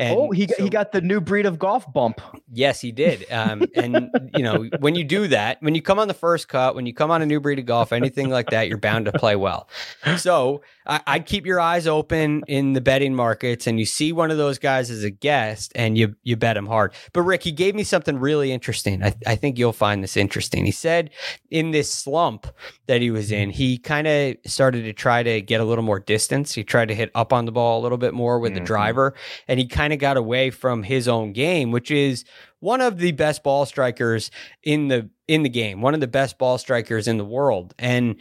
And 0.00 0.18
oh, 0.18 0.30
he 0.30 0.46
got, 0.46 0.56
so, 0.56 0.64
he 0.64 0.70
got 0.70 0.92
the 0.92 1.02
new 1.02 1.20
breed 1.20 1.44
of 1.44 1.58
golf 1.58 1.92
bump. 1.92 2.22
Yes, 2.50 2.80
he 2.80 2.90
did. 2.90 3.30
Um, 3.30 3.64
and 3.74 4.08
you 4.34 4.42
know, 4.42 4.66
when 4.78 4.94
you 4.94 5.04
do 5.04 5.28
that, 5.28 5.58
when 5.60 5.74
you 5.74 5.82
come 5.82 5.98
on 5.98 6.08
the 6.08 6.14
first 6.14 6.48
cut, 6.48 6.74
when 6.74 6.86
you 6.86 6.94
come 6.94 7.10
on 7.10 7.20
a 7.20 7.26
new 7.26 7.38
breed 7.38 7.58
of 7.58 7.66
golf, 7.66 7.92
anything 7.92 8.30
like 8.30 8.48
that, 8.48 8.66
you're 8.66 8.78
bound 8.78 9.04
to 9.04 9.12
play 9.12 9.36
well. 9.36 9.68
So 10.16 10.62
I, 10.86 11.02
I'd 11.06 11.26
keep 11.26 11.44
your 11.44 11.60
eyes 11.60 11.86
open 11.86 12.42
in 12.48 12.72
the 12.72 12.80
betting 12.80 13.14
markets, 13.14 13.66
and 13.66 13.78
you 13.78 13.84
see 13.84 14.10
one 14.10 14.30
of 14.30 14.38
those 14.38 14.58
guys 14.58 14.90
as 14.90 15.04
a 15.04 15.10
guest, 15.10 15.70
and 15.74 15.98
you 15.98 16.16
you 16.22 16.34
bet 16.34 16.56
him 16.56 16.66
hard. 16.66 16.94
But 17.12 17.22
Rick, 17.22 17.42
he 17.42 17.52
gave 17.52 17.74
me 17.74 17.82
something 17.82 18.18
really 18.18 18.52
interesting. 18.52 19.04
I, 19.04 19.14
I 19.26 19.36
think 19.36 19.58
you'll 19.58 19.74
find 19.74 20.02
this 20.02 20.16
interesting. 20.16 20.64
He 20.64 20.72
said 20.72 21.10
in 21.50 21.72
this 21.72 21.92
slump 21.92 22.46
that 22.86 23.02
he 23.02 23.10
was 23.10 23.30
in, 23.30 23.50
he 23.50 23.76
kind 23.76 24.06
of 24.06 24.36
started 24.46 24.84
to 24.84 24.94
try 24.94 25.22
to 25.22 25.42
get 25.42 25.60
a 25.60 25.64
little 25.64 25.84
more 25.84 26.00
distance. 26.00 26.54
He 26.54 26.64
tried 26.64 26.88
to 26.88 26.94
hit 26.94 27.10
up 27.14 27.34
on 27.34 27.44
the 27.44 27.52
ball 27.52 27.80
a 27.80 27.82
little 27.82 27.98
bit 27.98 28.14
more 28.14 28.38
with 28.38 28.52
mm-hmm. 28.52 28.60
the 28.60 28.66
driver, 28.66 29.14
and 29.46 29.60
he 29.60 29.66
kind 29.66 29.89
of 29.92 29.98
got 29.98 30.16
away 30.16 30.50
from 30.50 30.82
his 30.82 31.08
own 31.08 31.32
game, 31.32 31.70
which 31.70 31.90
is 31.90 32.24
one 32.60 32.80
of 32.80 32.98
the 32.98 33.12
best 33.12 33.42
ball 33.42 33.66
strikers 33.66 34.30
in 34.62 34.88
the 34.88 35.08
in 35.28 35.42
the 35.42 35.48
game, 35.48 35.80
one 35.80 35.94
of 35.94 36.00
the 36.00 36.08
best 36.08 36.38
ball 36.38 36.58
strikers 36.58 37.06
in 37.06 37.16
the 37.16 37.24
world. 37.24 37.74
And 37.78 38.16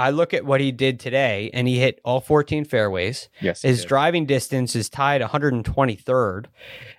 I 0.00 0.10
look 0.10 0.32
at 0.32 0.46
what 0.46 0.62
he 0.62 0.72
did 0.72 0.98
today, 0.98 1.50
and 1.52 1.68
he 1.68 1.78
hit 1.78 2.00
all 2.06 2.22
14 2.22 2.64
fairways. 2.64 3.28
Yes, 3.42 3.60
his 3.60 3.84
driving 3.84 4.24
distance 4.24 4.74
is 4.74 4.88
tied 4.88 5.20
123rd. 5.20 6.46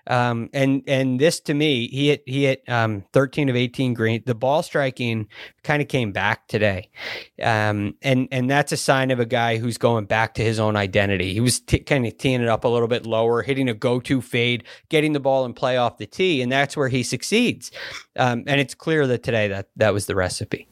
Um, 0.06 0.50
and 0.54 0.84
and 0.88 1.20
this 1.20 1.40
to 1.42 1.56
me, 1.56 1.88
he 1.88 2.10
hit 2.10 2.24
he 2.28 2.44
hit 2.44 2.64
um, 2.68 3.04
13 3.14 3.50
of 3.50 3.56
18 3.56 3.96
green. 3.96 4.22
The 4.26 4.36
ball 4.36 4.62
striking 4.62 5.28
kind 5.64 5.82
of 5.82 5.88
came 5.88 6.12
back 6.12 6.48
today, 6.48 6.90
um, 7.42 7.96
and 8.04 8.28
and 8.32 8.50
that's 8.50 8.72
a 8.72 8.78
sign 8.78 9.10
of 9.10 9.20
a 9.20 9.26
guy 9.26 9.58
who's 9.58 9.80
going 9.80 10.06
back 10.06 10.36
to 10.36 10.44
his 10.44 10.60
own 10.60 10.76
identity. 10.76 11.34
He 11.34 11.40
was 11.40 11.60
t- 11.60 11.80
kind 11.80 12.06
of 12.06 12.18
teeing 12.20 12.42
it 12.42 12.48
up 12.48 12.66
a 12.66 12.68
little 12.68 12.88
bit 12.88 13.06
lower, 13.08 13.42
hitting 13.42 13.68
a 13.68 13.74
go-to 13.74 14.22
fade, 14.22 14.64
getting 14.90 15.14
the 15.14 15.20
ball 15.20 15.44
and 15.46 15.56
play 15.56 15.78
off 15.78 15.98
the 15.98 16.06
tee, 16.06 16.42
and 16.42 16.52
that's 16.52 16.78
where 16.78 16.90
he 16.90 17.02
succeeds. 17.02 17.72
Um, 18.16 18.44
and 18.46 18.62
it's 18.62 18.76
clear 18.76 19.08
that 19.08 19.24
today 19.24 19.48
that 19.48 19.70
that 19.76 19.94
was 19.94 20.06
the 20.06 20.16
recipe 20.16 20.68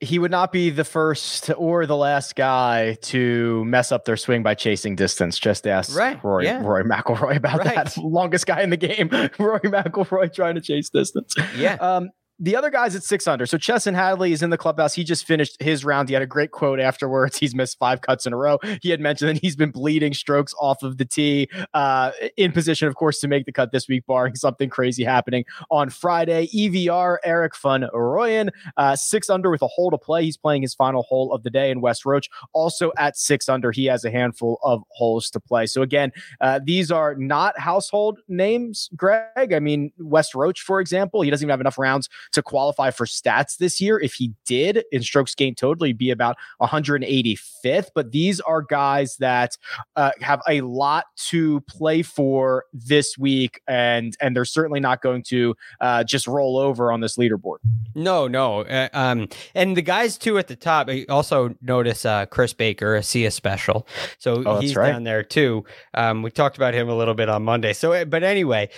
he 0.00 0.18
would 0.18 0.30
not 0.30 0.50
be 0.50 0.70
the 0.70 0.84
first 0.84 1.50
or 1.56 1.86
the 1.86 1.96
last 1.96 2.34
guy 2.34 2.94
to 3.02 3.64
mess 3.64 3.92
up 3.92 4.04
their 4.04 4.16
swing 4.16 4.42
by 4.42 4.54
chasing 4.54 4.96
distance. 4.96 5.38
Just 5.38 5.66
ask 5.66 5.96
right. 5.96 6.22
Rory, 6.24 6.46
yeah. 6.46 6.60
Rory 6.60 6.84
McIlroy 6.84 7.36
about 7.36 7.58
right. 7.58 7.76
that. 7.76 7.96
Longest 8.02 8.46
guy 8.46 8.62
in 8.62 8.70
the 8.70 8.76
game, 8.76 9.08
Rory 9.38 9.60
McIlroy 9.60 10.32
trying 10.34 10.56
to 10.56 10.60
chase 10.60 10.90
distance. 10.90 11.34
Yeah. 11.56 11.74
Um, 11.74 12.10
the 12.42 12.56
other 12.56 12.70
guys 12.70 12.96
at 12.96 13.04
six 13.04 13.28
under. 13.28 13.46
So 13.46 13.56
Chesson 13.56 13.94
Hadley 13.94 14.32
is 14.32 14.42
in 14.42 14.50
the 14.50 14.58
clubhouse. 14.58 14.94
He 14.94 15.04
just 15.04 15.24
finished 15.24 15.56
his 15.62 15.84
round. 15.84 16.08
He 16.08 16.12
had 16.12 16.24
a 16.24 16.26
great 16.26 16.50
quote 16.50 16.80
afterwards. 16.80 17.38
He's 17.42 17.54
missed 17.54 17.78
five 17.78 18.00
cuts 18.00 18.26
in 18.26 18.32
a 18.32 18.36
row. 18.36 18.58
He 18.82 18.90
had 18.90 19.00
mentioned 19.00 19.28
that 19.30 19.40
he's 19.40 19.54
been 19.54 19.70
bleeding 19.70 20.12
strokes 20.12 20.52
off 20.60 20.82
of 20.82 20.98
the 20.98 21.04
tee, 21.04 21.48
uh, 21.72 22.10
in 22.36 22.50
position, 22.50 22.88
of 22.88 22.96
course, 22.96 23.20
to 23.20 23.28
make 23.28 23.46
the 23.46 23.52
cut 23.52 23.70
this 23.70 23.86
week, 23.86 24.04
barring 24.06 24.34
something 24.34 24.68
crazy 24.68 25.04
happening 25.04 25.44
on 25.70 25.88
Friday. 25.88 26.48
EVR 26.48 27.18
Erik 27.24 27.56
van 27.56 27.82
Rooyen, 27.94 28.50
uh, 28.76 28.96
six 28.96 29.30
under 29.30 29.48
with 29.48 29.62
a 29.62 29.68
hole 29.68 29.92
to 29.92 29.98
play. 29.98 30.24
He's 30.24 30.36
playing 30.36 30.62
his 30.62 30.74
final 30.74 31.02
hole 31.04 31.32
of 31.32 31.44
the 31.44 31.50
day 31.50 31.70
in 31.70 31.80
Wes 31.80 32.04
Roach. 32.04 32.28
Also 32.52 32.90
at 32.98 33.16
six 33.16 33.48
under, 33.48 33.70
he 33.70 33.84
has 33.84 34.04
a 34.04 34.10
handful 34.10 34.58
of 34.64 34.82
holes 34.90 35.30
to 35.30 35.38
play. 35.38 35.66
So 35.66 35.82
again, 35.82 36.10
uh, 36.40 36.58
these 36.64 36.90
are 36.90 37.14
not 37.14 37.56
household 37.58 38.18
names, 38.26 38.90
Greg. 38.96 39.52
I 39.52 39.60
mean, 39.60 39.92
Wes 39.98 40.34
Roach, 40.34 40.62
for 40.62 40.80
example, 40.80 41.22
he 41.22 41.30
doesn't 41.30 41.44
even 41.44 41.52
have 41.52 41.60
enough 41.60 41.78
rounds 41.78 42.08
to 42.32 42.42
qualify 42.42 42.90
for 42.90 43.06
stats 43.06 43.56
this 43.56 43.80
year. 43.80 43.98
If 43.98 44.14
he 44.14 44.32
did 44.44 44.84
in 44.92 45.02
strokes 45.02 45.34
gained 45.34 45.56
total, 45.56 45.86
he'd 45.86 45.98
be 45.98 46.10
about 46.10 46.36
185th. 46.60 47.88
But 47.94 48.12
these 48.12 48.40
are 48.40 48.62
guys 48.62 49.16
that 49.18 49.56
uh, 49.96 50.12
have 50.20 50.42
a 50.48 50.60
lot 50.62 51.06
to 51.28 51.60
play 51.62 52.02
for 52.02 52.64
this 52.72 53.16
week, 53.16 53.60
and 53.66 54.16
and 54.20 54.36
they're 54.36 54.44
certainly 54.44 54.80
not 54.80 55.02
going 55.02 55.22
to 55.24 55.54
uh, 55.80 56.04
just 56.04 56.26
roll 56.26 56.58
over 56.58 56.90
on 56.92 57.00
this 57.00 57.16
leaderboard. 57.16 57.58
No, 57.94 58.28
no. 58.28 58.62
Uh, 58.62 58.88
um, 58.92 59.28
and 59.54 59.76
the 59.76 59.82
guys 59.82 60.18
too 60.18 60.38
at 60.38 60.48
the 60.48 60.56
top. 60.56 60.88
I 60.88 61.04
also 61.08 61.54
notice 61.60 62.04
uh, 62.04 62.26
Chris 62.26 62.52
Baker, 62.52 62.96
a 62.96 63.02
SIA 63.02 63.30
special, 63.30 63.86
so 64.18 64.42
oh, 64.44 64.60
he's 64.60 64.76
right. 64.76 64.92
down 64.92 65.04
there 65.04 65.22
too. 65.22 65.64
Um, 65.94 66.22
we 66.22 66.30
talked 66.30 66.56
about 66.56 66.74
him 66.74 66.88
a 66.88 66.96
little 66.96 67.14
bit 67.14 67.28
on 67.28 67.42
Monday. 67.42 67.72
So, 67.72 67.92
uh, 67.92 68.04
but 68.04 68.22
anyway, 68.22 68.70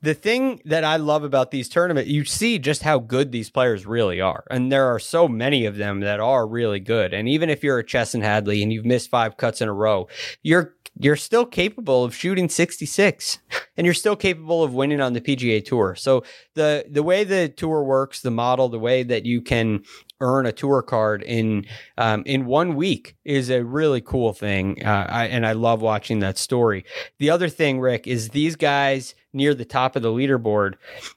the 0.00 0.14
thing 0.14 0.60
that 0.64 0.84
I 0.84 0.96
love 0.96 1.24
about 1.24 1.50
these 1.50 1.68
tournaments, 1.68 2.10
you 2.10 2.24
see 2.24 2.58
just 2.58 2.82
how 2.82 2.98
good 3.02 3.32
these 3.32 3.50
players 3.50 3.86
really 3.86 4.20
are. 4.20 4.44
And 4.50 4.72
there 4.72 4.86
are 4.86 4.98
so 4.98 5.28
many 5.28 5.66
of 5.66 5.76
them 5.76 6.00
that 6.00 6.20
are 6.20 6.46
really 6.46 6.80
good. 6.80 7.12
And 7.12 7.28
even 7.28 7.50
if 7.50 7.62
you're 7.62 7.78
a 7.78 7.84
Chesson 7.84 8.22
Hadley 8.22 8.62
and 8.62 8.72
you've 8.72 8.84
missed 8.84 9.10
five 9.10 9.36
cuts 9.36 9.60
in 9.60 9.68
a 9.68 9.72
row, 9.72 10.08
you're 10.42 10.74
you're 10.98 11.16
still 11.16 11.46
capable 11.46 12.04
of 12.04 12.14
shooting 12.14 12.48
66 12.50 13.38
and 13.76 13.86
you're 13.86 13.94
still 13.94 14.16
capable 14.16 14.62
of 14.62 14.74
winning 14.74 15.00
on 15.00 15.14
the 15.14 15.20
PGA 15.20 15.64
Tour. 15.64 15.94
So 15.94 16.22
the 16.54 16.84
the 16.88 17.02
way 17.02 17.24
the 17.24 17.48
tour 17.48 17.82
works, 17.82 18.20
the 18.20 18.30
model, 18.30 18.68
the 18.68 18.78
way 18.78 19.02
that 19.02 19.24
you 19.24 19.40
can 19.40 19.84
earn 20.20 20.46
a 20.46 20.52
tour 20.52 20.82
card 20.82 21.22
in 21.22 21.66
um, 21.98 22.22
in 22.26 22.46
one 22.46 22.74
week 22.74 23.16
is 23.24 23.50
a 23.50 23.64
really 23.64 24.00
cool 24.00 24.32
thing, 24.32 24.84
uh, 24.84 25.06
I, 25.08 25.26
and 25.26 25.46
I 25.46 25.52
love 25.52 25.82
watching 25.82 26.20
that 26.20 26.38
story. 26.38 26.84
The 27.18 27.30
other 27.30 27.48
thing, 27.48 27.80
Rick, 27.80 28.06
is 28.06 28.30
these 28.30 28.56
guys 28.56 29.14
near 29.32 29.54
the 29.54 29.64
top 29.64 29.96
of 29.96 30.02
the 30.02 30.10
leaderboard, 30.10 30.74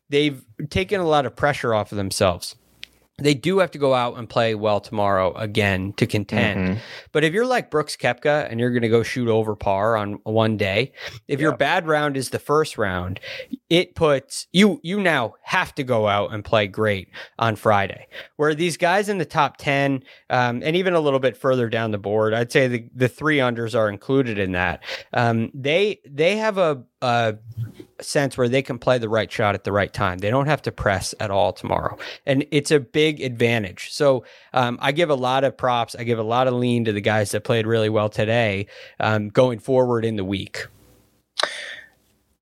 they've 0.10 0.44
taken 0.70 1.00
a 1.00 1.08
lot 1.08 1.26
of 1.26 1.36
pressure 1.36 1.74
off 1.74 1.92
of 1.92 1.98
themselves 1.98 2.56
they 3.18 3.34
do 3.34 3.60
have 3.60 3.72
to 3.72 3.78
go 3.78 3.94
out 3.94 4.18
and 4.18 4.28
play 4.28 4.56
well 4.56 4.82
tomorrow 4.82 5.34
again 5.36 5.94
to 5.94 6.06
contend. 6.06 6.60
Mm-hmm. 6.60 6.80
But 7.14 7.24
if 7.24 7.34
you're 7.34 7.46
like 7.46 7.72
Brooks 7.72 7.96
Koepka 7.96 8.50
and 8.50 8.60
you're 8.60 8.72
going 8.72 8.82
to 8.82 8.90
go 8.90 9.04
shoot 9.04 9.30
over 9.30 9.56
par 9.56 9.96
on 9.96 10.14
one 10.24 10.58
day, 10.58 10.92
if 11.28 11.40
yep. 11.40 11.40
your 11.40 11.58
bad 11.58 11.88
round 11.88 12.18
is 12.18 12.32
the 12.32 12.40
first 12.40 12.78
round, 12.78 13.22
it 13.70 13.96
puts 13.96 14.48
you 14.52 14.82
you 14.84 15.00
now 15.00 15.36
have 15.44 15.74
to 15.76 15.84
go 15.84 16.08
out 16.10 16.34
and 16.34 16.44
play 16.44 16.68
great 16.68 17.08
on 17.40 17.56
Friday. 17.56 18.08
Where 18.36 18.54
these 18.54 18.76
guys 18.76 19.08
in 19.08 19.18
the 19.18 19.26
top 19.26 19.56
ten 19.58 20.04
um, 20.30 20.62
and 20.62 20.76
even 20.76 20.94
a 20.94 21.00
little 21.00 21.20
bit 21.20 21.38
further 21.38 21.70
down 21.70 21.92
the 21.92 21.98
board, 21.98 22.34
I'd 22.34 22.52
say 22.52 22.68
the 22.68 22.90
the 22.94 23.08
three 23.08 23.38
unders 23.38 23.80
are 23.80 23.88
included 23.88 24.38
in 24.38 24.52
that. 24.52 24.84
Um, 25.14 25.52
they 25.54 26.02
they 26.06 26.36
have 26.36 26.58
a, 26.58 26.84
a 27.02 27.38
sense 28.02 28.38
where 28.38 28.50
they 28.50 28.62
can 28.62 28.78
play 28.78 28.98
the 28.98 29.10
right 29.10 29.32
shot 29.32 29.56
at 29.56 29.64
the 29.64 29.72
right 29.72 29.94
time. 29.94 30.18
They 30.20 30.30
don't 30.30 30.48
have 30.48 30.62
to 30.64 30.72
press 30.72 31.14
at 31.20 31.32
all 31.32 31.54
tomorrow. 31.54 31.98
And 32.26 32.46
it's 32.52 32.72
a 32.72 32.80
big 32.80 33.22
advantage. 33.22 33.92
So 33.92 34.26
um, 34.54 34.78
I 34.82 34.92
give 34.92 35.10
a 35.10 35.16
lot 35.16 35.44
of 35.44 35.58
props. 35.58 35.96
I 35.96 36.04
give 36.04 36.20
a 36.20 36.24
lot 36.24 36.48
of 36.48 36.54
lean 36.54 36.86
to 36.86 36.92
the 36.92 37.02
guys 37.02 37.32
that 37.32 37.44
played 37.44 37.66
really 37.66 37.90
well 37.90 38.10
today 38.10 38.68
um, 39.00 39.30
going 39.30 39.60
forward 39.60 40.06
in 40.06 40.16
the 40.16 40.26
week. 40.26 40.68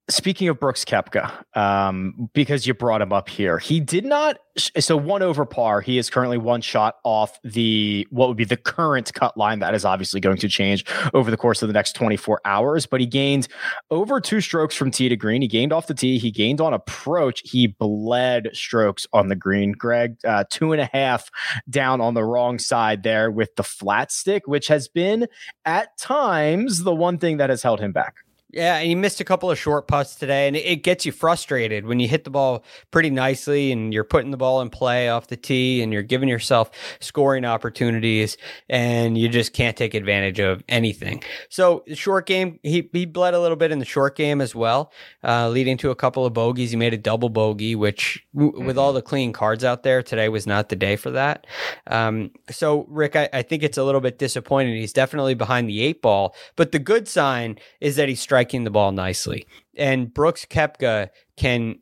Speaking 0.10 0.50
of 0.50 0.60
Brooks 0.60 0.84
Koepka, 0.84 1.32
um, 1.56 2.30
because 2.34 2.68
you 2.68 2.74
brought 2.74 3.02
him 3.02 3.14
up 3.14 3.30
here, 3.30 3.58
he 3.58 3.80
did 3.80 4.04
not. 4.04 4.38
So 4.58 4.98
one 4.98 5.22
over 5.22 5.46
par. 5.46 5.80
He 5.80 5.98
is 5.98 6.10
currently 6.10 6.38
one 6.38 6.60
shot 6.60 6.96
off 7.06 7.40
the 7.46 8.06
what 8.10 8.28
would 8.28 8.36
be 8.36 8.44
the 8.44 8.58
current 8.58 9.14
cut 9.14 9.38
line. 9.38 9.60
That 9.60 9.74
is 9.74 9.86
obviously 9.86 10.20
going 10.20 10.36
to 10.38 10.50
change 10.50 10.84
over 11.14 11.32
the 11.32 11.38
course 11.38 11.62
of 11.62 11.70
the 11.70 11.74
next 11.74 11.94
24 11.94 12.42
hours. 12.44 12.86
But 12.86 13.00
he 13.00 13.08
gained 13.08 13.48
over 13.92 14.20
two 14.20 14.42
strokes 14.42 14.76
from 14.76 14.92
tee 14.92 15.08
to 15.08 15.16
green. 15.16 15.42
He 15.42 15.48
gained 15.48 15.72
off 15.72 15.88
the 15.88 15.94
tee. 15.94 16.18
He 16.18 16.32
gained 16.32 16.60
on 16.60 16.74
approach. 16.74 17.42
He 17.46 17.68
bled 17.68 18.50
strokes 18.52 19.08
on 19.14 19.30
the 19.30 19.38
green. 19.38 19.72
Greg, 19.72 20.18
uh, 20.26 20.44
two 20.50 20.74
and 20.74 20.82
a 20.82 20.90
half 20.92 21.32
down 21.70 22.02
on 22.02 22.14
the 22.14 22.26
wrong 22.26 22.60
side 22.60 23.04
there 23.04 23.32
with 23.32 23.56
the 23.56 23.64
flat 23.64 24.12
stick, 24.12 24.48
which 24.48 24.68
has 24.68 24.90
been 24.90 25.30
at 25.64 25.98
times 25.98 26.84
the 26.84 26.94
one 26.94 27.18
thing 27.18 27.38
that 27.38 27.50
has 27.50 27.64
held 27.64 27.80
him 27.80 27.94
back. 27.94 28.16
Yeah, 28.54 28.78
and 28.78 28.88
he 28.88 28.94
missed 28.94 29.20
a 29.20 29.24
couple 29.24 29.50
of 29.50 29.58
short 29.58 29.88
putts 29.88 30.14
today, 30.14 30.48
and 30.48 30.56
it 30.56 30.84
gets 30.84 31.08
you 31.08 31.12
frustrated 31.12 31.88
when 31.88 32.00
you 32.00 32.08
hit 32.08 32.24
the 32.24 32.30
ball 32.30 32.64
pretty 32.92 33.10
nicely 33.10 33.72
and 33.72 33.92
you're 33.92 34.04
putting 34.04 34.30
the 34.30 34.38
ball 34.38 34.62
in 34.62 34.70
play 34.70 35.10
off 35.10 35.26
the 35.26 35.36
tee 35.36 35.82
and 35.82 35.92
you're 35.92 36.04
giving 36.04 36.30
yourself 36.30 36.70
scoring 37.00 37.46
opportunities 37.46 38.38
and 38.70 39.18
you 39.18 39.28
just 39.28 39.54
can't 39.54 39.76
take 39.76 39.96
advantage 39.96 40.40
of 40.40 40.64
anything. 40.70 41.24
So, 41.50 41.84
the 41.88 41.96
short 41.96 42.28
game, 42.28 42.60
he, 42.62 42.88
he 42.94 43.08
bled 43.08 43.34
a 43.34 43.40
little 43.40 43.58
bit 43.58 43.72
in 43.72 43.80
the 43.80 43.86
short 43.86 44.16
game 44.16 44.40
as 44.40 44.54
well, 44.54 44.92
uh, 45.24 45.50
leading 45.50 45.78
to 45.78 45.90
a 45.90 45.96
couple 45.96 46.24
of 46.24 46.34
bogeys. 46.34 46.70
He 46.70 46.78
made 46.78 46.94
a 46.94 46.98
double 46.98 47.30
bogey, 47.30 47.74
which, 47.74 48.24
mm-hmm. 48.36 48.68
with 48.68 48.78
all 48.78 48.94
the 48.94 49.02
clean 49.02 49.34
cards 49.34 49.64
out 49.64 49.82
there, 49.82 50.04
today 50.04 50.30
was 50.30 50.46
not 50.46 50.70
the 50.70 50.76
day 50.76 50.96
for 50.96 51.10
that. 51.10 51.48
Um, 51.88 52.30
so, 52.52 52.86
Rick, 52.88 53.16
I, 53.16 53.30
I 53.34 53.42
think 53.42 53.64
it's 53.64 53.80
a 53.80 53.84
little 53.84 54.02
bit 54.02 54.20
disappointing. 54.20 54.76
He's 54.76 54.94
definitely 54.94 55.34
behind 55.34 55.68
the 55.68 55.82
eight 55.82 56.04
ball, 56.04 56.36
but 56.56 56.72
the 56.72 56.78
good 56.78 57.08
sign 57.08 57.58
is 57.82 57.96
that 57.96 58.10
he's 58.10 58.20
striking 58.20 58.43
striking 58.44 58.66
the 58.66 58.70
ball 58.70 58.92
nicely. 58.92 59.46
And 59.78 60.14
Brooks 60.14 60.46
Koepka 60.46 61.10
can 61.38 61.80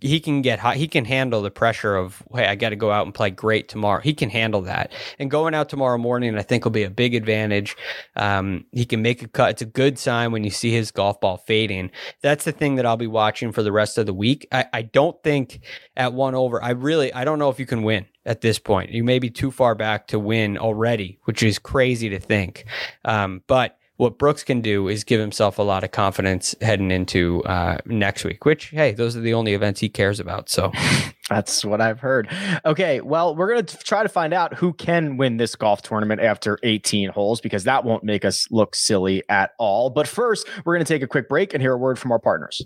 he 0.00 0.20
can 0.20 0.40
get 0.40 0.60
high. 0.60 0.76
He 0.76 0.86
can 0.86 1.04
handle 1.04 1.42
the 1.42 1.50
pressure 1.50 1.96
of, 1.96 2.22
hey, 2.32 2.46
I 2.46 2.54
got 2.54 2.68
to 2.68 2.76
go 2.76 2.92
out 2.92 3.06
and 3.06 3.12
play 3.12 3.30
great 3.30 3.68
tomorrow. 3.68 4.00
He 4.00 4.14
can 4.14 4.30
handle 4.30 4.62
that. 4.62 4.92
And 5.18 5.28
going 5.28 5.52
out 5.52 5.68
tomorrow 5.68 5.98
morning, 5.98 6.38
I 6.38 6.42
think 6.42 6.62
will 6.62 6.70
be 6.70 6.84
a 6.84 6.90
big 6.90 7.12
advantage. 7.12 7.74
Um, 8.14 8.66
he 8.70 8.84
can 8.84 9.02
make 9.02 9.20
a 9.22 9.26
cut. 9.26 9.50
It's 9.50 9.62
a 9.62 9.66
good 9.66 9.98
sign 9.98 10.30
when 10.30 10.44
you 10.44 10.50
see 10.50 10.70
his 10.70 10.92
golf 10.92 11.20
ball 11.20 11.38
fading. 11.38 11.90
That's 12.22 12.44
the 12.44 12.52
thing 12.52 12.76
that 12.76 12.86
I'll 12.86 12.96
be 12.96 13.08
watching 13.08 13.50
for 13.50 13.64
the 13.64 13.72
rest 13.72 13.98
of 13.98 14.06
the 14.06 14.14
week. 14.14 14.46
I, 14.52 14.66
I 14.72 14.82
don't 14.82 15.20
think 15.24 15.58
at 15.96 16.12
one 16.12 16.36
over, 16.36 16.62
I 16.62 16.70
really, 16.70 17.12
I 17.12 17.24
don't 17.24 17.40
know 17.40 17.48
if 17.48 17.58
you 17.58 17.66
can 17.66 17.82
win 17.82 18.06
at 18.24 18.42
this 18.42 18.60
point. 18.60 18.90
You 18.90 19.02
may 19.02 19.18
be 19.18 19.28
too 19.28 19.50
far 19.50 19.74
back 19.74 20.06
to 20.08 20.20
win 20.20 20.56
already, 20.56 21.18
which 21.24 21.42
is 21.42 21.58
crazy 21.58 22.08
to 22.10 22.20
think. 22.20 22.66
Um, 23.04 23.42
but 23.48 23.76
what 23.96 24.18
Brooks 24.18 24.42
can 24.42 24.60
do 24.60 24.88
is 24.88 25.04
give 25.04 25.20
himself 25.20 25.58
a 25.58 25.62
lot 25.62 25.84
of 25.84 25.92
confidence 25.92 26.54
heading 26.60 26.90
into 26.90 27.44
uh, 27.44 27.78
next 27.86 28.24
week. 28.24 28.44
Which, 28.44 28.66
hey, 28.66 28.92
those 28.92 29.16
are 29.16 29.20
the 29.20 29.34
only 29.34 29.54
events 29.54 29.80
he 29.80 29.88
cares 29.88 30.18
about. 30.18 30.48
So 30.48 30.72
that's 31.30 31.64
what 31.64 31.80
I've 31.80 32.00
heard. 32.00 32.28
Okay, 32.64 33.00
well, 33.00 33.36
we're 33.36 33.48
gonna 33.48 33.62
try 33.62 34.02
to 34.02 34.08
find 34.08 34.34
out 34.34 34.54
who 34.54 34.72
can 34.72 35.16
win 35.16 35.36
this 35.36 35.54
golf 35.54 35.82
tournament 35.82 36.20
after 36.20 36.58
18 36.62 37.10
holes 37.10 37.40
because 37.40 37.64
that 37.64 37.84
won't 37.84 38.02
make 38.02 38.24
us 38.24 38.48
look 38.50 38.74
silly 38.74 39.22
at 39.28 39.52
all. 39.58 39.90
But 39.90 40.08
first, 40.08 40.48
we're 40.64 40.74
gonna 40.74 40.84
take 40.84 41.02
a 41.02 41.08
quick 41.08 41.28
break 41.28 41.54
and 41.54 41.62
hear 41.62 41.72
a 41.72 41.78
word 41.78 41.98
from 41.98 42.10
our 42.10 42.18
partners. 42.18 42.62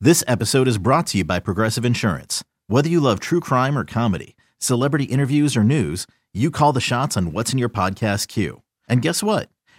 This 0.00 0.22
episode 0.28 0.68
is 0.68 0.78
brought 0.78 1.08
to 1.08 1.18
you 1.18 1.24
by 1.24 1.40
Progressive 1.40 1.84
Insurance. 1.84 2.44
Whether 2.66 2.88
you 2.88 3.00
love 3.00 3.20
true 3.20 3.40
crime 3.40 3.76
or 3.76 3.84
comedy, 3.84 4.36
celebrity 4.58 5.04
interviews 5.04 5.56
or 5.56 5.64
news, 5.64 6.06
you 6.34 6.50
call 6.50 6.74
the 6.74 6.80
shots 6.80 7.16
on 7.16 7.32
what's 7.32 7.52
in 7.52 7.58
your 7.58 7.70
podcast 7.70 8.28
queue. 8.28 8.62
And 8.88 9.02
guess 9.02 9.22
what? 9.22 9.48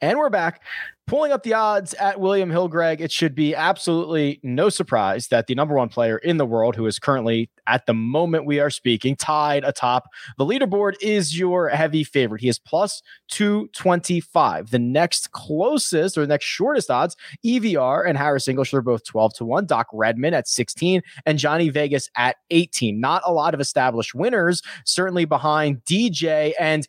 And 0.00 0.16
we're 0.16 0.30
back. 0.30 0.62
Pulling 1.08 1.32
up 1.32 1.42
the 1.42 1.54
odds 1.54 1.92
at 1.94 2.20
William 2.20 2.50
Hill, 2.50 2.68
Greg, 2.68 3.00
it 3.00 3.10
should 3.10 3.34
be 3.34 3.52
absolutely 3.52 4.38
no 4.44 4.68
surprise 4.68 5.28
that 5.28 5.48
the 5.48 5.54
number 5.56 5.74
one 5.74 5.88
player 5.88 6.18
in 6.18 6.36
the 6.36 6.46
world, 6.46 6.76
who 6.76 6.86
is 6.86 7.00
currently, 7.00 7.50
at 7.66 7.86
the 7.86 7.94
moment 7.94 8.44
we 8.44 8.60
are 8.60 8.70
speaking, 8.70 9.16
tied 9.16 9.64
atop 9.64 10.08
the 10.36 10.44
leaderboard, 10.44 10.94
is 11.00 11.36
your 11.36 11.68
heavy 11.70 12.04
favorite. 12.04 12.42
He 12.42 12.48
is 12.48 12.60
plus 12.60 13.02
225. 13.28 14.70
The 14.70 14.78
next 14.78 15.32
closest 15.32 16.16
or 16.16 16.20
the 16.20 16.26
next 16.28 16.44
shortest 16.44 16.90
odds, 16.90 17.16
EVR 17.44 18.06
and 18.06 18.16
Harris 18.16 18.46
English 18.46 18.72
are 18.72 18.82
both 18.82 19.04
12 19.04 19.34
to 19.34 19.44
1. 19.46 19.66
Doc 19.66 19.88
Redman 19.92 20.34
at 20.34 20.46
16 20.46 21.02
and 21.26 21.38
Johnny 21.38 21.70
Vegas 21.70 22.08
at 22.16 22.36
18. 22.50 23.00
Not 23.00 23.22
a 23.24 23.32
lot 23.32 23.54
of 23.54 23.60
established 23.60 24.14
winners, 24.14 24.62
certainly 24.84 25.24
behind 25.24 25.82
DJ 25.86 26.52
and 26.60 26.86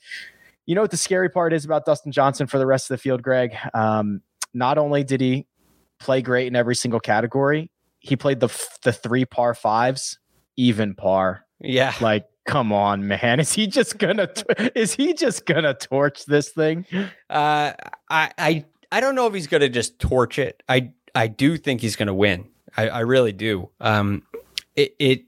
you 0.70 0.76
know 0.76 0.82
what 0.82 0.92
the 0.92 0.98
scary 0.98 1.30
part 1.30 1.52
is 1.52 1.66
about 1.66 1.84
Dustin 1.84 2.12
Johnson 2.12 2.46
for 2.46 2.60
the 2.60 2.68
rest 2.68 2.92
of 2.92 2.94
the 2.96 3.02
field, 3.02 3.24
Greg? 3.24 3.58
Um, 3.74 4.22
not 4.54 4.78
only 4.78 5.04
did 5.04 5.20
he 5.20 5.48
play 6.00 6.22
great 6.22 6.46
in 6.46 6.56
every 6.56 6.76
single 6.76 7.00
category, 7.00 7.72
he 7.98 8.16
played 8.16 8.40
the 8.40 8.50
the 8.84 8.94
three 8.94 9.26
par 9.26 9.56
fives 9.56 10.20
even 10.58 10.94
par. 10.94 11.44
Yeah, 11.60 11.96
like 12.02 12.28
come 12.46 12.72
on, 12.72 13.08
man, 13.08 13.40
is 13.40 13.52
he 13.52 13.66
just 13.66 13.98
gonna 13.98 14.30
is 14.76 14.94
he 14.94 15.16
just 15.16 15.48
gonna 15.48 15.74
torch 15.74 16.26
this 16.26 16.50
thing? 16.50 16.86
Uh, 17.32 17.74
I 18.08 18.32
I 18.38 18.66
I 18.92 19.00
don't 19.00 19.16
know 19.16 19.26
if 19.26 19.34
he's 19.34 19.48
gonna 19.48 19.70
just 19.70 19.98
torch 19.98 20.38
it. 20.38 20.62
I 20.70 20.92
I 21.16 21.30
do 21.30 21.58
think 21.58 21.82
he's 21.82 21.96
gonna 21.96 22.14
win. 22.14 22.48
I, 22.78 22.90
I 22.90 23.00
really 23.00 23.32
do. 23.32 23.72
Um, 23.82 24.22
it 24.76 24.96
it 25.00 25.22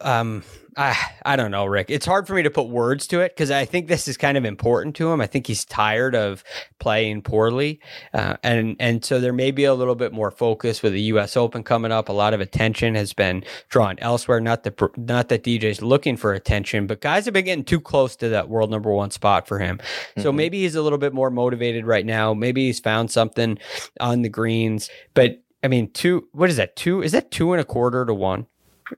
um 0.00 0.42
I, 0.78 0.96
I 1.26 1.34
don't 1.34 1.50
know, 1.50 1.66
Rick. 1.66 1.90
It's 1.90 2.06
hard 2.06 2.28
for 2.28 2.34
me 2.34 2.44
to 2.44 2.50
put 2.50 2.68
words 2.68 3.08
to 3.08 3.18
it 3.18 3.34
because 3.34 3.50
I 3.50 3.64
think 3.64 3.88
this 3.88 4.06
is 4.06 4.16
kind 4.16 4.38
of 4.38 4.44
important 4.44 4.94
to 4.96 5.10
him. 5.10 5.20
I 5.20 5.26
think 5.26 5.48
he's 5.48 5.64
tired 5.64 6.14
of 6.14 6.44
playing 6.78 7.22
poorly, 7.22 7.80
uh, 8.14 8.36
and 8.44 8.76
and 8.78 9.04
so 9.04 9.18
there 9.18 9.32
may 9.32 9.50
be 9.50 9.64
a 9.64 9.74
little 9.74 9.96
bit 9.96 10.12
more 10.12 10.30
focus 10.30 10.80
with 10.80 10.92
the 10.92 11.00
U.S. 11.02 11.36
Open 11.36 11.64
coming 11.64 11.90
up. 11.90 12.08
A 12.08 12.12
lot 12.12 12.32
of 12.32 12.40
attention 12.40 12.94
has 12.94 13.12
been 13.12 13.42
drawn 13.68 13.98
elsewhere. 13.98 14.38
Not 14.38 14.62
that 14.62 14.80
not 14.96 15.30
that 15.30 15.42
DJ's 15.42 15.82
looking 15.82 16.16
for 16.16 16.32
attention, 16.32 16.86
but 16.86 17.00
guys 17.00 17.24
have 17.24 17.34
been 17.34 17.46
getting 17.46 17.64
too 17.64 17.80
close 17.80 18.14
to 18.14 18.28
that 18.28 18.48
world 18.48 18.70
number 18.70 18.92
one 18.92 19.10
spot 19.10 19.48
for 19.48 19.58
him. 19.58 19.78
Mm-hmm. 19.78 20.22
So 20.22 20.30
maybe 20.30 20.60
he's 20.60 20.76
a 20.76 20.82
little 20.82 20.98
bit 20.98 21.12
more 21.12 21.30
motivated 21.30 21.86
right 21.86 22.06
now. 22.06 22.34
Maybe 22.34 22.66
he's 22.66 22.78
found 22.78 23.10
something 23.10 23.58
on 24.00 24.22
the 24.22 24.30
greens, 24.30 24.90
but. 25.14 25.42
I 25.60 25.66
mean, 25.66 25.90
two. 25.90 26.28
What 26.30 26.50
is 26.50 26.56
that? 26.58 26.76
Two? 26.76 27.02
Is 27.02 27.10
that 27.10 27.32
two 27.32 27.52
and 27.52 27.60
a 27.60 27.64
quarter 27.64 28.06
to 28.06 28.14
one? 28.14 28.46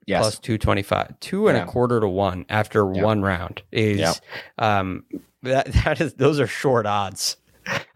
Yes. 0.06 0.22
plus 0.22 0.38
225 0.38 1.18
two 1.20 1.48
and 1.48 1.56
yeah. 1.56 1.64
a 1.64 1.66
quarter 1.66 2.00
to 2.00 2.08
one 2.08 2.46
after 2.48 2.90
yeah. 2.92 3.02
one 3.02 3.22
round 3.22 3.62
is 3.72 3.98
yeah. 3.98 4.12
um 4.58 5.04
that 5.42 5.66
that 5.84 6.00
is 6.00 6.14
those 6.14 6.38
are 6.38 6.46
short 6.46 6.86
odds 6.86 7.36